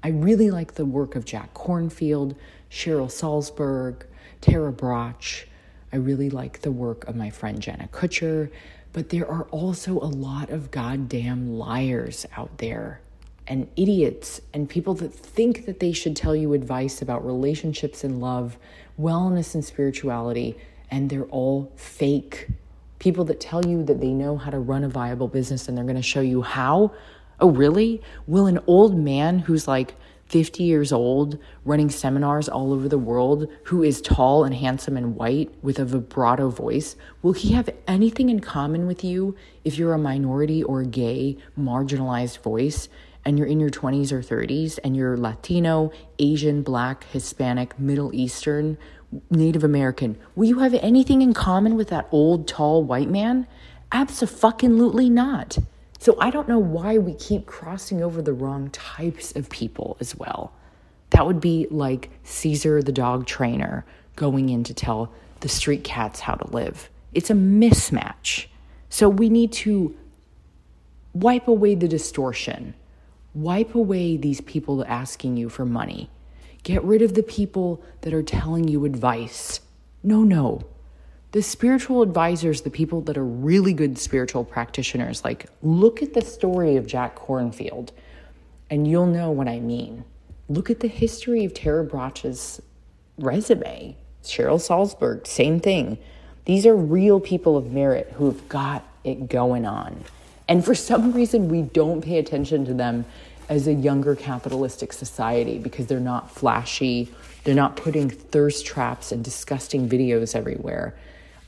I 0.03 0.09
really 0.09 0.51
like 0.51 0.75
the 0.75 0.85
work 0.85 1.17
of 1.17 1.25
Jack 1.25 1.55
Kornfield, 1.55 2.37
Cheryl 2.71 3.11
Salzberg, 3.11 4.03
Tara 4.41 4.73
Brach. 4.73 5.49
I 5.93 5.97
really 5.97 6.31
like 6.31 6.61
the 6.61 6.73
work 6.73 7.09
of 7.09 7.17
my 7.17 7.31
friend 7.31 7.61
Jenna 7.61 7.89
Kutcher, 7.89 8.51
but 8.93 9.09
there 9.09 9.29
are 9.29 9.45
also 9.45 9.99
a 9.99 10.07
lot 10.07 10.51
of 10.51 10.71
goddamn 10.71 11.57
liars 11.57 12.27
out 12.37 12.59
there 12.59 13.01
and 13.49 13.69
idiots 13.77 14.41
and 14.53 14.69
people 14.69 14.95
that 14.95 15.13
think 15.15 15.67
that 15.67 15.81
they 15.81 15.93
should 15.93 16.17
tell 16.17 16.35
you 16.35 16.53
advice 16.53 17.03
about 17.03 17.25
relationships 17.25 18.05
and 18.05 18.21
love, 18.21 18.59
wellness 18.99 19.55
and 19.55 19.65
spirituality, 19.65 20.57
and 20.91 21.11
they're 21.11 21.25
all 21.25 21.73
fake 21.77 22.49
people 22.99 23.25
that 23.27 23.41
tell 23.41 23.65
you 23.67 23.85
that 23.85 24.01
they 24.01 24.11
know 24.11 24.37
how 24.37 24.51
to 24.51 24.59
run 24.59 24.85
a 24.85 24.89
viable 24.89 25.29
business 25.29 25.69
and 25.69 25.77
they're 25.77 25.85
going 25.85 25.97
to 25.97 26.03
show 26.03 26.21
you 26.21 26.43
how. 26.43 26.93
Oh, 27.41 27.51
really? 27.51 28.03
Will 28.27 28.47
an 28.47 28.59
old 28.67 28.97
man 28.97 29.41
who's 29.41 29.69
like 29.69 29.95
50 30.27 30.65
years 30.65 30.93
old 30.93 31.39
running 31.65 31.91
seminars 31.91 32.49
all 32.49 32.73
over 32.73 32.89
the 32.89 32.99
world, 32.99 33.49
who 33.65 33.83
is 33.83 34.01
tall 34.01 34.45
and 34.45 34.55
handsome 34.55 34.97
and 34.97 35.15
white 35.15 35.53
with 35.63 35.79
a 35.79 35.85
vibrato 35.85 36.49
voice, 36.51 36.97
will 37.23 37.33
he 37.33 37.53
have 37.53 37.71
anything 37.87 38.31
in 38.31 38.41
common 38.41 38.87
with 38.87 39.05
you 39.05 39.37
if 39.63 39.79
you're 39.79 39.95
a 39.95 39.99
minority 39.99 40.65
or 40.65 40.83
gay, 40.83 41.37
marginalized 41.59 42.43
voice 42.43 42.89
and 43.27 43.39
you're 43.39 43.47
in 43.47 43.61
your 43.61 43.69
20s 43.69 44.13
or 44.13 44.23
30s 44.23 44.79
and 44.83 44.97
you're 44.97 45.17
Latino, 45.17 45.93
Asian, 46.19 46.63
Black, 46.63 47.05
Hispanic, 47.11 47.79
Middle 47.79 48.15
Eastern, 48.15 48.79
Native 49.31 49.65
American, 49.65 50.17
will 50.35 50.47
you 50.47 50.61
have 50.61 50.73
anything 50.75 51.21
in 51.21 51.35
common 51.35 51.77
with 51.77 51.89
that 51.89 52.09
old, 52.13 52.49
tall 52.49 52.83
white 52.83 53.11
man? 53.11 53.47
Absolutely 53.93 55.11
not. 55.11 55.59
So 55.99 56.17
I 56.21 56.31
don't 56.31 56.49
know 56.49 56.59
why 56.59 56.99
we 56.99 57.15
keep 57.15 57.47
crossing 57.47 58.03
over 58.03 58.23
the 58.23 58.33
wrong 58.33 58.71
types 58.71 59.35
of 59.35 59.51
people 59.51 59.97
as 60.01 60.15
well. 60.15 60.53
That 61.11 61.27
would 61.27 61.41
be 61.41 61.67
like 61.71 62.11
Cesar 62.23 62.83
the 62.83 62.93
dog 62.93 63.27
trainer 63.27 63.85
going 64.15 64.51
in 64.51 64.65
to 64.65 64.75
tell 64.75 65.13
the 65.41 65.49
street 65.49 65.85
cats 65.85 66.21
how 66.21 66.35
to 66.35 66.51
live. 66.51 66.89
It's 67.13 67.31
a 67.31 67.35
mismatch. 67.35 68.47
So 68.89 69.09
we 69.09 69.29
need 69.29 69.53
to 69.53 69.97
wipe 71.13 71.49
away 71.49 71.75
the 71.75 71.89
distortion, 71.89 72.75
wipe 73.37 73.75
away 73.75 74.17
these 74.17 74.41
people 74.41 74.85
asking 74.87 75.37
you 75.37 75.49
for 75.49 75.65
money 75.65 76.11
Get 76.67 76.83
rid 76.83 77.01
of 77.01 77.15
the 77.15 77.23
people 77.23 77.81
that 78.01 78.13
are 78.13 78.25
telling 78.25 78.67
you 78.67 78.85
advice. 78.85 79.61
No, 80.03 80.25
no. 80.25 80.65
The 81.31 81.41
spiritual 81.41 82.03
advisors, 82.03 82.63
the 82.63 82.71
people 82.71 83.03
that 83.03 83.17
are 83.17 83.25
really 83.25 83.73
good 83.73 83.97
spiritual 83.99 84.43
practitioners, 84.45 85.23
like 85.23 85.47
look 85.63 86.03
at 86.03 86.13
the 86.13 86.23
story 86.23 86.75
of 86.75 86.89
Jack 86.89 87.15
Kornfield 87.15 87.91
and 88.69 88.89
you'll 88.89 89.07
know 89.07 89.31
what 89.31 89.47
I 89.47 89.61
mean. 89.61 90.03
Look 90.49 90.69
at 90.69 90.81
the 90.81 90.89
history 90.89 91.45
of 91.45 91.55
Tara 91.55 91.85
Brach's 91.85 92.61
resume. 93.17 93.97
Cheryl 94.25 94.59
Salzberg, 94.59 95.25
same 95.25 95.61
thing. 95.61 95.99
These 96.47 96.67
are 96.67 96.75
real 96.75 97.21
people 97.21 97.57
of 97.57 97.71
merit 97.71 98.13
who 98.17 98.27
have 98.27 98.49
got 98.49 98.85
it 99.05 99.29
going 99.29 99.67
on. 99.67 100.03
And 100.49 100.65
for 100.65 100.75
some 100.75 101.13
reason, 101.13 101.49
we 101.49 101.63
don't 101.63 102.03
pay 102.03 102.19
attention 102.19 102.65
to 102.65 102.75
them 102.75 103.05
as 103.49 103.67
a 103.67 103.73
younger 103.73 104.15
capitalistic 104.15 104.93
society 104.93 105.59
because 105.59 105.87
they're 105.87 106.01
not 106.01 106.31
flashy, 106.31 107.13
they're 107.45 107.55
not 107.55 107.77
putting 107.77 108.11
thirst 108.11 108.67
traps 108.67 109.13
and 109.13 109.25
disgusting 109.25 109.89
videos 109.89 110.35
everywhere 110.35 110.97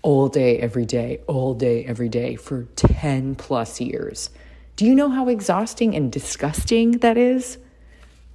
all 0.03 0.29
day, 0.29 0.59
every 0.59 0.87
day, 0.87 1.21
all 1.27 1.55
day, 1.55 1.85
every 1.85 2.09
day 2.09 2.37
for 2.37 2.65
10 2.77 3.35
plus 3.35 3.81
years. 3.81 4.31
Do 4.77 4.87
you 4.87 4.95
know 4.95 5.09
how 5.11 5.29
exhausting 5.29 5.97
and 5.97 6.13
disgusting 6.13 6.93
that 6.99 7.17
is? 7.17 7.59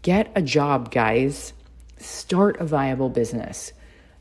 Get 0.02 0.30
a 0.36 0.42
job, 0.42 0.92
guys. 0.92 1.54
Start 1.98 2.60
a 2.60 2.66
viable 2.66 3.08
business. 3.08 3.72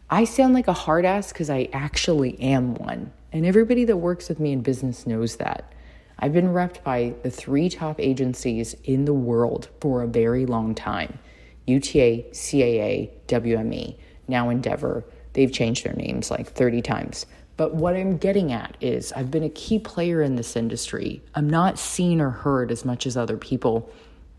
I 0.09 0.24
sound 0.24 0.55
like 0.55 0.68
a 0.68 0.72
hard 0.72 1.05
ass 1.05 1.33
because 1.33 1.50
I 1.50 1.68
actually 1.72 2.40
am 2.40 2.74
one. 2.74 3.12
And 3.33 3.44
everybody 3.44 3.85
that 3.87 3.96
works 3.96 4.28
with 4.28 4.38
me 4.38 4.52
in 4.52 4.61
business 4.61 5.07
knows 5.07 5.37
that. 5.37 5.72
I've 6.18 6.33
been 6.33 6.48
repped 6.48 6.83
by 6.83 7.14
the 7.22 7.31
three 7.31 7.68
top 7.68 8.01
agencies 8.01 8.75
in 8.85 9.05
the 9.05 9.14
world 9.14 9.68
for 9.81 10.03
a 10.03 10.07
very 10.07 10.46
long 10.46 10.75
time 10.75 11.18
UTA, 11.66 12.25
CAA, 12.33 13.11
WME, 13.29 13.96
now 14.29 14.48
Endeavor. 14.48 15.05
They've 15.33 15.53
changed 15.53 15.85
their 15.85 15.94
names 15.94 16.31
like 16.31 16.48
30 16.48 16.83
times. 16.83 17.27
But 17.57 17.75
what 17.75 17.96
I'm 17.96 18.16
getting 18.16 18.53
at 18.53 18.77
is 18.81 19.12
I've 19.12 19.31
been 19.31 19.42
a 19.42 19.51
key 19.51 19.79
player 19.79 20.22
in 20.22 20.37
this 20.37 20.57
industry. 20.57 21.22
I'm 21.35 21.48
not 21.48 21.79
seen 21.79 22.20
or 22.20 22.31
heard 22.31 22.72
as 22.72 22.85
much 22.85 23.07
as 23.07 23.16
other 23.16 23.37
people, 23.37 23.90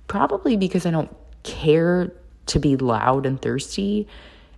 probably 0.07 0.57
because 0.57 0.85
I 0.85 0.91
don't 0.91 1.15
care 1.43 2.11
to 2.47 2.59
be 2.59 2.75
loud 2.75 3.25
and 3.25 3.41
thirsty. 3.41 4.07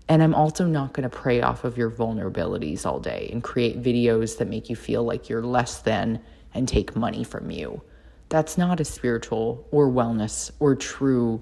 And 0.07 0.21
I'm 0.23 0.35
also 0.35 0.65
not 0.65 0.93
going 0.93 1.07
to 1.07 1.15
prey 1.15 1.41
off 1.41 1.63
of 1.63 1.77
your 1.77 1.89
vulnerabilities 1.89 2.85
all 2.85 2.99
day 2.99 3.29
and 3.31 3.43
create 3.43 3.81
videos 3.81 4.37
that 4.37 4.47
make 4.47 4.69
you 4.69 4.75
feel 4.75 5.03
like 5.03 5.29
you're 5.29 5.43
less 5.43 5.79
than 5.79 6.21
and 6.55 6.67
take 6.67 6.95
money 6.95 7.23
from 7.23 7.51
you. 7.51 7.81
That's 8.29 8.57
not 8.57 8.79
a 8.79 8.85
spiritual 8.85 9.67
or 9.71 9.87
wellness 9.87 10.51
or 10.59 10.75
true 10.75 11.41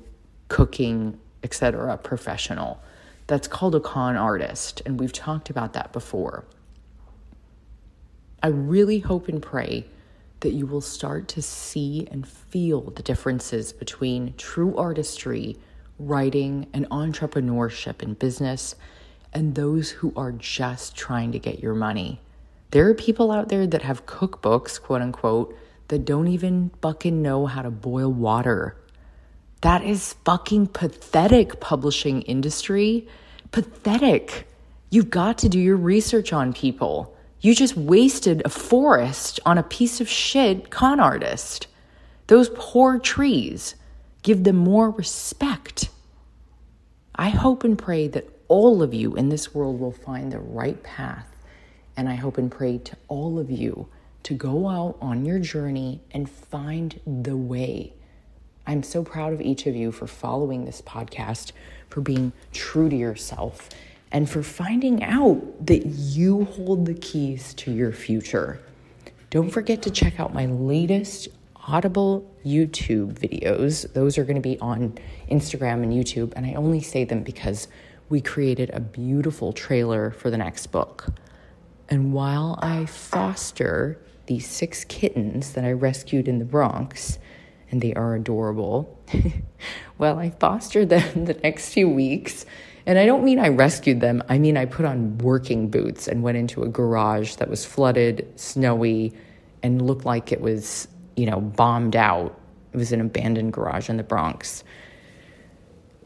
cooking, 0.50 1.20
etc. 1.44 1.98
professional. 1.98 2.82
That's 3.28 3.48
called 3.48 3.76
a 3.76 3.80
con 3.80 4.18
artist. 4.18 4.82
And 4.86 5.00
we've 5.00 5.14
talked 5.14 5.50
about 5.50 5.74
that 5.74 5.94
before. 5.94 6.44
I 8.42 8.48
really 8.48 9.00
hope 9.00 9.30
and 9.30 9.42
pray 9.42 9.86
that 10.42 10.52
you 10.52 10.66
will 10.66 10.82
start 10.82 11.30
to 11.30 11.42
see 11.42 12.06
and 12.12 12.28
feel 12.28 12.82
the 12.82 13.02
differences 13.02 13.72
between 13.72 14.34
true 14.38 14.76
artistry, 14.76 15.56
writing, 15.98 16.68
and 16.74 16.90
entrepreneurship 16.90 18.04
in 18.04 18.16
business 18.16 18.76
and 19.32 19.56
those 19.56 19.90
who 19.90 20.12
are 20.16 20.34
just 20.34 20.96
trying 20.96 21.32
to 21.32 21.40
get 21.40 21.60
your 21.60 21.74
money. 21.74 22.20
There 22.74 22.90
are 22.90 22.96
people 22.96 23.32
out 23.32 23.50
there 23.50 23.68
that 23.68 23.84
have 23.84 24.08
cookbooks, 24.08 24.82
quote 24.82 25.04
unquote, 25.04 25.56
that 25.90 26.06
don't 26.06 26.28
even 26.28 26.72
fucking 26.82 27.22
know 27.22 27.46
how 27.46 27.62
to 27.62 27.70
boil 27.70 28.12
water. 28.12 28.76
That 29.62 29.84
is 29.84 30.14
fucking 30.26 30.70
pathetic, 30.70 31.60
publishing 31.60 32.24
industry. 32.24 33.08
Pathetic. 33.52 34.48
You've 34.90 35.12
got 35.12 35.38
to 35.38 35.50
do 35.50 35.60
your 35.60 35.78
research 35.78 36.34
on 36.34 36.52
people. 36.52 37.16
You 37.42 37.54
just 37.54 37.78
wasted 37.78 38.42
a 38.44 38.50
forest 38.50 39.40
on 39.46 39.60
a 39.60 39.64
piece 39.64 40.02
of 40.02 40.10
shit 40.10 40.72
con 40.72 41.00
artist. 41.00 41.68
Those 42.26 42.50
poor 42.56 42.98
trees. 42.98 43.76
Give 44.24 44.44
them 44.44 44.56
more 44.56 44.90
respect. 44.90 45.90
I 47.14 47.30
hope 47.30 47.64
and 47.64 47.78
pray 47.78 48.08
that 48.08 48.28
all 48.48 48.82
of 48.82 48.96
you 48.96 49.14
in 49.14 49.30
this 49.30 49.54
world 49.54 49.80
will 49.80 49.92
find 49.92 50.32
the 50.32 50.40
right 50.40 50.82
path. 50.82 51.33
And 51.96 52.10
I 52.10 52.16
hope 52.16 52.38
and 52.38 52.52
pray 52.52 52.80
to 52.80 52.98
all 53.08 53.40
of 53.40 53.52
you 53.52 53.88
to 54.24 54.34
go 54.34 54.68
out 54.68 54.98
on 55.02 55.26
your 55.26 55.40
journey 55.40 56.02
and 56.12 56.30
find 56.30 57.00
the 57.06 57.38
way. 57.38 57.94
I'm 58.66 58.84
so 58.84 59.04
proud 59.04 59.34
of 59.34 59.42
each 59.42 59.68
of 59.68 59.76
you 59.76 59.92
for 59.92 60.08
following 60.08 60.66
this 60.66 60.82
podcast, 60.82 61.52
for 61.90 62.02
being 62.02 62.32
true 62.54 62.90
to 62.90 62.96
yourself, 62.96 63.70
and 64.12 64.30
for 64.30 64.42
finding 64.42 65.04
out 65.04 65.66
that 65.66 65.86
you 65.86 66.46
hold 66.46 66.86
the 66.86 66.94
keys 66.94 67.54
to 67.56 67.72
your 67.72 67.92
future. 67.92 68.60
Don't 69.30 69.50
forget 69.50 69.82
to 69.82 69.92
check 69.92 70.20
out 70.20 70.34
my 70.34 70.46
latest 70.46 71.28
Audible 71.68 72.30
YouTube 72.46 73.14
videos. 73.14 73.92
Those 73.94 74.18
are 74.18 74.24
going 74.24 74.36
to 74.36 74.42
be 74.42 74.60
on 74.60 74.98
Instagram 75.32 75.84
and 75.84 75.94
YouTube, 75.94 76.34
and 76.36 76.46
I 76.46 76.54
only 76.54 76.82
say 76.82 77.04
them 77.04 77.24
because 77.24 77.68
we 78.10 78.22
created 78.22 78.70
a 78.72 78.80
beautiful 78.80 79.54
trailer 79.54 80.12
for 80.12 80.30
the 80.30 80.38
next 80.38 80.68
book. 80.68 81.08
And 81.90 82.14
while 82.14 82.58
I 82.62 82.86
foster 82.86 84.00
these 84.26 84.48
six 84.48 84.84
kittens 84.86 85.54
that 85.54 85.66
I 85.66 85.72
rescued 85.72 86.28
in 86.28 86.40
the 86.40 86.46
Bronx, 86.46 87.20
and 87.70 87.82
they 87.82 87.94
are 87.94 88.16
adorable, 88.16 89.00
well, 89.98 90.20
I 90.20 90.30
fostered 90.30 90.90
them 90.90 91.26
the 91.26 91.34
next 91.34 91.74
few 91.74 91.90
weeks 91.90 92.46
and 92.86 93.00
I 93.00 93.06
don't 93.06 93.24
mean 93.24 93.40
I 93.40 93.50
rescued 93.50 94.02
them, 94.02 94.22
I 94.28 94.38
mean 94.38 94.58
I 94.58 94.66
put 94.66 94.86
on 94.86 95.18
working 95.20 95.70
boots 95.70 96.08
and 96.08 96.22
went 96.22 96.38
into 96.38 96.64
a 96.64 96.68
garage 96.68 97.36
that 97.36 97.50
was 97.50 97.64
flooded, 97.66 98.28
snowy, 98.36 99.14
and 99.62 99.82
looked 99.82 100.06
like 100.06 100.32
it 100.32 100.42
was, 100.42 100.88
you 101.16 101.26
know, 101.26 101.40
bombed 101.40 101.96
out. 101.96 102.38
It 102.74 102.78
was 102.78 102.92
an 102.92 103.00
abandoned 103.00 103.54
garage 103.54 103.90
in 103.90 103.98
the 103.98 104.04
Bronx. 104.04 104.64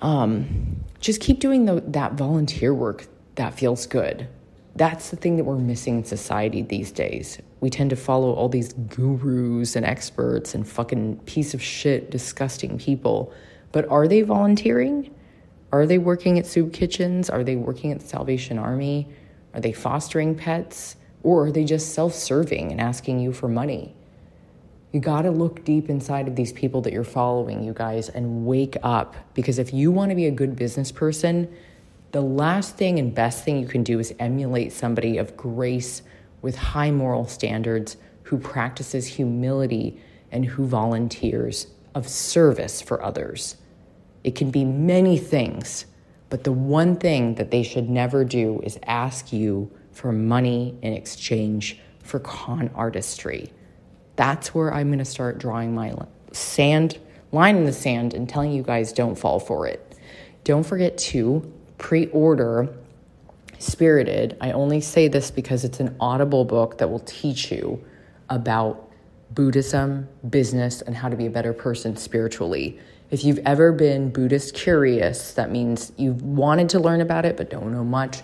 Um, 0.01 0.83
just 0.99 1.21
keep 1.21 1.39
doing 1.39 1.65
the, 1.65 1.81
that 1.87 2.13
volunteer 2.13 2.73
work 2.73 3.07
that 3.35 3.55
feels 3.55 3.87
good. 3.87 4.27
That's 4.77 5.09
the 5.09 5.15
thing 5.15 5.37
that 5.37 5.43
we're 5.43 5.57
missing 5.57 5.97
in 5.97 6.03
society 6.05 6.61
these 6.61 6.91
days. 6.91 7.41
We 7.61 7.71
tend 7.71 7.89
to 7.89 7.95
follow 7.95 8.31
all 8.33 8.47
these 8.47 8.73
gurus 8.73 9.75
and 9.75 9.83
experts 9.83 10.53
and 10.53 10.67
fucking 10.67 11.17
piece 11.21 11.55
of 11.55 11.63
shit, 11.63 12.11
disgusting 12.11 12.77
people. 12.77 13.33
But 13.71 13.89
are 13.89 14.07
they 14.07 14.21
volunteering? 14.21 15.13
Are 15.71 15.87
they 15.87 15.97
working 15.97 16.37
at 16.37 16.45
soup 16.45 16.73
kitchens? 16.73 17.27
Are 17.27 17.43
they 17.43 17.55
working 17.55 17.91
at 17.91 18.01
the 18.01 18.07
Salvation 18.07 18.59
Army? 18.59 19.07
Are 19.55 19.59
they 19.59 19.71
fostering 19.71 20.35
pets? 20.35 20.95
Or 21.23 21.45
are 21.45 21.51
they 21.51 21.65
just 21.65 21.95
self 21.95 22.13
serving 22.13 22.71
and 22.71 22.79
asking 22.79 23.19
you 23.19 23.33
for 23.33 23.47
money? 23.47 23.95
You 24.91 24.99
got 24.99 25.23
to 25.23 25.31
look 25.31 25.65
deep 25.65 25.89
inside 25.89 26.27
of 26.27 26.35
these 26.35 26.53
people 26.53 26.81
that 26.81 26.93
you're 26.93 27.03
following, 27.03 27.63
you 27.63 27.73
guys, 27.73 28.09
and 28.09 28.45
wake 28.45 28.77
up. 28.83 29.15
Because 29.33 29.57
if 29.57 29.73
you 29.73 29.91
want 29.91 30.11
to 30.11 30.15
be 30.15 30.27
a 30.27 30.31
good 30.31 30.55
business 30.55 30.91
person, 30.91 31.51
the 32.11 32.21
last 32.21 32.77
thing 32.77 32.99
and 32.99 33.13
best 33.13 33.43
thing 33.43 33.59
you 33.59 33.67
can 33.67 33.83
do 33.83 33.99
is 33.99 34.13
emulate 34.19 34.71
somebody 34.71 35.17
of 35.17 35.35
grace 35.35 36.01
with 36.41 36.55
high 36.55 36.91
moral 36.91 37.27
standards 37.27 37.97
who 38.23 38.37
practices 38.37 39.05
humility 39.05 39.99
and 40.31 40.45
who 40.45 40.65
volunteers 40.65 41.67
of 41.95 42.07
service 42.07 42.81
for 42.81 43.03
others. 43.03 43.57
It 44.23 44.35
can 44.35 44.51
be 44.51 44.65
many 44.65 45.17
things, 45.17 45.85
but 46.29 46.43
the 46.43 46.51
one 46.51 46.97
thing 46.97 47.35
that 47.35 47.51
they 47.51 47.63
should 47.63 47.89
never 47.89 48.23
do 48.23 48.61
is 48.63 48.79
ask 48.85 49.31
you 49.31 49.71
for 49.91 50.11
money 50.11 50.77
in 50.81 50.93
exchange 50.93 51.79
for 52.03 52.19
con 52.19 52.69
artistry. 52.75 53.51
That's 54.15 54.53
where 54.53 54.73
I'm 54.73 54.87
going 54.87 54.99
to 54.99 55.05
start 55.05 55.39
drawing 55.39 55.73
my 55.73 55.95
sand 56.31 56.99
line 57.31 57.57
in 57.57 57.65
the 57.65 57.73
sand 57.73 58.13
and 58.13 58.27
telling 58.27 58.51
you 58.51 58.63
guys 58.63 58.93
don't 58.93 59.15
fall 59.15 59.39
for 59.39 59.67
it. 59.67 59.97
Don't 60.43 60.63
forget 60.63 60.97
to 60.97 61.53
pre 61.77 62.07
order 62.07 62.69
Spirited. 63.59 64.37
I 64.39 64.51
only 64.51 64.81
say 64.81 65.07
this 65.07 65.31
because 65.31 65.63
it's 65.63 65.79
an 65.79 65.95
audible 65.99 66.45
book 66.45 66.77
that 66.77 66.89
will 66.89 66.99
teach 66.99 67.51
you 67.51 67.83
about 68.29 68.91
Buddhism, 69.31 70.07
business, 70.29 70.81
and 70.81 70.95
how 70.95 71.09
to 71.09 71.15
be 71.15 71.25
a 71.25 71.29
better 71.29 71.53
person 71.53 71.97
spiritually. 71.97 72.79
If 73.09 73.23
you've 73.23 73.39
ever 73.45 73.71
been 73.71 74.11
Buddhist 74.11 74.53
curious, 74.53 75.33
that 75.33 75.51
means 75.51 75.91
you've 75.97 76.21
wanted 76.21 76.69
to 76.69 76.79
learn 76.79 77.01
about 77.01 77.25
it 77.25 77.35
but 77.35 77.49
don't 77.49 77.71
know 77.71 77.83
much. 77.83 78.21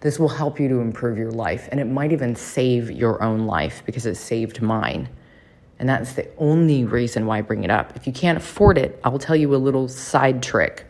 This 0.00 0.18
will 0.20 0.28
help 0.28 0.60
you 0.60 0.68
to 0.68 0.76
improve 0.76 1.18
your 1.18 1.32
life, 1.32 1.68
and 1.72 1.80
it 1.80 1.86
might 1.86 2.12
even 2.12 2.36
save 2.36 2.90
your 2.90 3.22
own 3.22 3.46
life 3.46 3.82
because 3.86 4.06
it 4.06 4.14
saved 4.14 4.62
mine. 4.62 5.08
And 5.78 5.88
that's 5.88 6.12
the 6.12 6.28
only 6.38 6.84
reason 6.84 7.26
why 7.26 7.38
I 7.38 7.40
bring 7.42 7.64
it 7.64 7.70
up. 7.70 7.96
If 7.96 8.06
you 8.06 8.12
can't 8.12 8.38
afford 8.38 8.78
it, 8.78 9.00
I'll 9.02 9.18
tell 9.18 9.36
you 9.36 9.54
a 9.54 9.56
little 9.56 9.88
side 9.88 10.42
trick. 10.42 10.86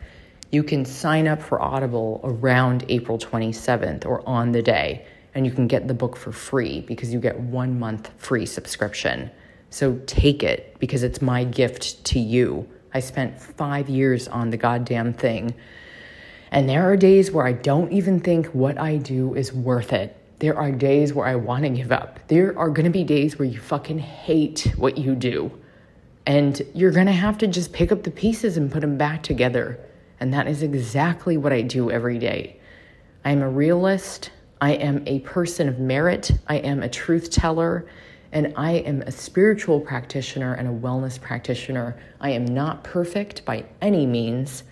You 0.51 0.63
can 0.63 0.85
sign 0.85 1.27
up 1.27 1.41
for 1.41 1.61
Audible 1.61 2.21
around 2.23 2.85
April 2.89 3.17
27th 3.17 4.05
or 4.05 4.27
on 4.27 4.51
the 4.51 4.61
day, 4.61 5.05
and 5.33 5.45
you 5.45 5.51
can 5.51 5.67
get 5.67 5.87
the 5.87 5.93
book 5.93 6.15
for 6.15 6.31
free 6.31 6.81
because 6.81 7.13
you 7.13 7.19
get 7.19 7.39
one 7.39 7.77
month 7.77 8.11
free 8.17 8.45
subscription. 8.45 9.29
So 9.69 9.99
take 10.05 10.43
it 10.43 10.77
because 10.79 11.03
it's 11.03 11.21
my 11.21 11.43
gift 11.43 12.03
to 12.05 12.19
you 12.19 12.67
I 12.97 12.99
spent 12.99 13.39
five 13.39 13.89
years 13.89 14.27
on 14.27 14.49
the 14.49 14.57
goddamn 14.57 15.13
thing. 15.13 15.53
And 16.49 16.67
there 16.67 16.89
are 16.89 16.97
days 16.97 17.31
where 17.31 17.45
I 17.45 17.51
don't 17.51 17.91
even 17.91 18.19
think 18.19 18.47
what 18.47 18.79
I 18.79 18.97
do 18.97 19.35
is 19.35 19.53
worth 19.53 19.93
it. 19.93 20.15
There 20.39 20.57
are 20.57 20.71
days 20.71 21.13
where 21.13 21.27
I 21.27 21.35
want 21.35 21.63
to 21.63 21.69
give 21.69 21.91
up. 21.91 22.27
There 22.27 22.57
are 22.57 22.69
going 22.69 22.85
to 22.85 22.91
be 22.91 23.03
days 23.03 23.37
where 23.37 23.47
you 23.47 23.59
fucking 23.59 23.99
hate 23.99 24.73
what 24.77 24.97
you 24.97 25.13
do. 25.13 25.51
And 26.25 26.59
you're 26.73 26.91
going 26.91 27.05
to 27.05 27.11
have 27.11 27.37
to 27.39 27.47
just 27.47 27.71
pick 27.71 27.91
up 27.91 28.01
the 28.01 28.09
pieces 28.09 28.57
and 28.57 28.71
put 28.71 28.81
them 28.81 28.97
back 28.97 29.21
together. 29.21 29.79
And 30.19 30.33
that 30.33 30.47
is 30.47 30.63
exactly 30.63 31.37
what 31.37 31.53
I 31.53 31.61
do 31.61 31.91
every 31.91 32.19
day. 32.19 32.59
I 33.23 33.31
am 33.31 33.41
a 33.41 33.49
realist. 33.49 34.31
I 34.59 34.73
am 34.73 35.03
a 35.05 35.19
person 35.19 35.67
of 35.69 35.79
merit. 35.79 36.31
I 36.47 36.57
am 36.57 36.81
a 36.81 36.89
truth 36.89 37.29
teller 37.29 37.87
and 38.31 38.53
I 38.55 38.73
am 38.73 39.01
a 39.03 39.11
spiritual 39.11 39.79
practitioner 39.79 40.53
and 40.53 40.67
a 40.67 40.71
wellness 40.71 41.19
practitioner. 41.19 41.97
I 42.19 42.31
am 42.31 42.45
not 42.45 42.83
perfect 42.83 43.45
by 43.45 43.65
any 43.81 44.05
means, 44.05 44.63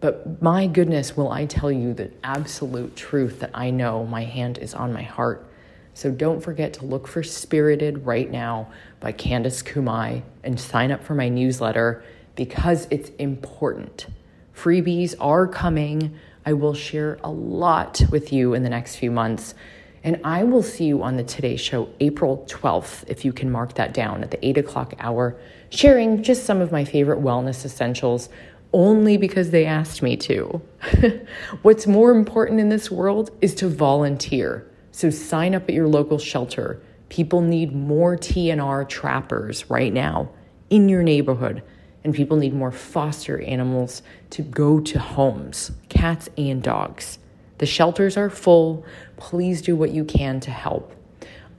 but 0.00 0.42
my 0.42 0.66
goodness, 0.66 1.16
will 1.16 1.30
I 1.30 1.46
tell 1.46 1.70
you 1.70 1.94
the 1.94 2.10
absolute 2.24 2.96
truth 2.96 3.40
that 3.40 3.50
I 3.54 3.70
know 3.70 4.04
my 4.04 4.24
hand 4.24 4.58
is 4.58 4.74
on 4.74 4.92
my 4.92 5.02
heart. 5.02 5.46
So 5.94 6.10
don't 6.10 6.40
forget 6.40 6.72
to 6.74 6.84
look 6.84 7.06
for 7.06 7.22
Spirited 7.22 8.04
right 8.04 8.28
now 8.28 8.68
by 8.98 9.12
Candice 9.12 9.62
Kumai 9.62 10.22
and 10.42 10.58
sign 10.58 10.90
up 10.90 11.04
for 11.04 11.14
my 11.14 11.28
newsletter 11.28 12.02
because 12.34 12.88
it's 12.90 13.10
important. 13.18 14.06
Freebies 14.54 15.14
are 15.20 15.46
coming. 15.46 16.18
I 16.46 16.52
will 16.52 16.74
share 16.74 17.18
a 17.24 17.30
lot 17.30 18.02
with 18.10 18.32
you 18.32 18.54
in 18.54 18.62
the 18.62 18.70
next 18.70 18.96
few 18.96 19.10
months. 19.10 19.54
And 20.02 20.20
I 20.22 20.44
will 20.44 20.62
see 20.62 20.84
you 20.84 21.02
on 21.02 21.16
the 21.16 21.24
Today 21.24 21.56
Show, 21.56 21.88
April 21.98 22.44
12th, 22.48 23.04
if 23.08 23.24
you 23.24 23.32
can 23.32 23.50
mark 23.50 23.74
that 23.74 23.94
down 23.94 24.22
at 24.22 24.30
the 24.30 24.46
8 24.46 24.58
o'clock 24.58 24.94
hour, 24.98 25.36
sharing 25.70 26.22
just 26.22 26.44
some 26.44 26.60
of 26.60 26.70
my 26.70 26.84
favorite 26.84 27.20
wellness 27.20 27.64
essentials 27.64 28.28
only 28.74 29.16
because 29.16 29.50
they 29.50 29.64
asked 29.64 30.02
me 30.02 30.16
to. 30.18 30.60
What's 31.62 31.86
more 31.86 32.10
important 32.10 32.60
in 32.60 32.68
this 32.68 32.90
world 32.90 33.30
is 33.40 33.54
to 33.56 33.68
volunteer. 33.68 34.68
So 34.92 35.08
sign 35.08 35.54
up 35.54 35.62
at 35.68 35.74
your 35.74 35.88
local 35.88 36.18
shelter. 36.18 36.82
People 37.08 37.40
need 37.40 37.74
more 37.74 38.16
TNR 38.16 38.86
trappers 38.88 39.70
right 39.70 39.92
now 39.92 40.28
in 40.68 40.88
your 40.88 41.02
neighborhood, 41.02 41.62
and 42.04 42.14
people 42.14 42.36
need 42.36 42.54
more 42.54 42.70
foster 42.70 43.40
animals 43.40 44.02
to 44.30 44.42
go 44.42 44.78
to 44.80 44.98
homes, 44.98 45.72
cats 45.88 46.28
and 46.36 46.62
dogs. 46.62 47.18
The 47.58 47.66
shelters 47.66 48.16
are 48.16 48.30
full. 48.30 48.84
Please 49.16 49.62
do 49.62 49.74
what 49.74 49.90
you 49.90 50.04
can 50.04 50.40
to 50.40 50.50
help. 50.50 50.92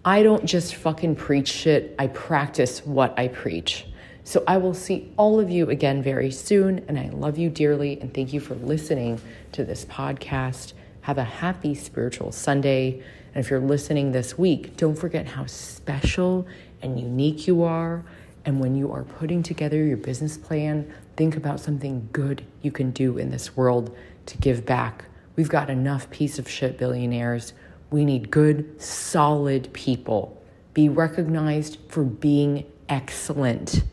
I 0.04 0.22
don't 0.22 0.46
just 0.46 0.76
fucking 0.76 1.16
preach 1.16 1.48
shit, 1.48 1.96
I 1.98 2.08
practice 2.08 2.86
what 2.86 3.18
I 3.18 3.28
preach. 3.28 3.88
So 4.24 4.44
I 4.48 4.58
will 4.58 4.74
see 4.74 5.12
all 5.18 5.40
of 5.40 5.50
you 5.50 5.70
again 5.70 6.04
very 6.04 6.32
soon, 6.32 6.86
and 6.88 7.00
I 7.00 7.10
love 7.10 7.38
you 7.38 7.50
dearly, 7.50 8.00
and 8.00 8.14
thank 8.14 8.34
you 8.34 8.40
for 8.40 8.56
listening 8.56 9.20
to 9.54 9.64
this 9.64 9.86
podcast. 9.86 10.74
Have 11.02 11.18
a 11.18 11.24
happy 11.24 11.76
spiritual 11.76 12.32
Sunday. 12.32 13.04
And 13.34 13.44
if 13.44 13.52
you're 13.52 13.60
listening 13.60 14.12
this 14.12 14.38
week, 14.38 14.78
don't 14.78 14.96
forget 14.96 15.28
how 15.28 15.46
special 15.46 16.48
and 16.82 17.00
unique 17.00 17.48
you 17.48 17.64
are. 17.64 18.04
And 18.46 18.60
when 18.60 18.76
you 18.76 18.92
are 18.92 19.04
putting 19.04 19.42
together 19.42 19.84
your 19.84 19.98
business 19.98 20.38
plan, 20.38 20.94
think 21.18 21.36
about 21.36 21.60
something 21.60 22.10
good 22.12 22.46
you 22.62 22.72
can 22.72 22.92
do 22.92 23.18
in 23.18 23.32
this 23.32 23.58
world 23.58 23.96
to 24.28 24.38
give 24.38 24.66
back. 24.66 25.06
We've 25.36 25.50
got 25.50 25.70
enough 25.70 26.10
piece 26.12 26.38
of 26.38 26.48
shit 26.48 26.78
billionaires. 26.78 27.54
We 27.90 28.06
need 28.06 28.30
good, 28.30 28.80
solid 28.82 29.74
people. 29.74 30.42
Be 30.74 30.90
recognized 30.90 31.80
for 31.90 32.04
being 32.04 32.66
excellent. 32.88 33.84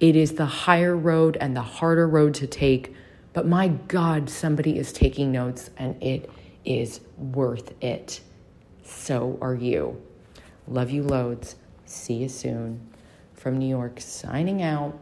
It 0.00 0.16
is 0.16 0.32
the 0.32 0.46
higher 0.46 0.96
road 0.96 1.36
and 1.40 1.56
the 1.56 1.62
harder 1.62 2.06
road 2.06 2.34
to 2.34 2.46
take, 2.46 2.94
but 3.32 3.46
my 3.46 3.68
God, 3.68 4.28
somebody 4.28 4.78
is 4.78 4.92
taking 4.92 5.32
notes 5.32 5.70
and 5.76 6.00
it 6.02 6.30
is 6.64 7.00
worth 7.16 7.72
it. 7.82 8.20
So 8.84 9.38
are 9.40 9.54
you. 9.54 10.00
Love 10.66 10.90
you 10.90 11.02
loads. 11.02 11.56
See 11.86 12.14
you 12.14 12.28
soon. 12.28 12.88
From 13.38 13.56
New 13.56 13.68
York, 13.68 14.00
signing 14.00 14.62
out. 14.62 14.98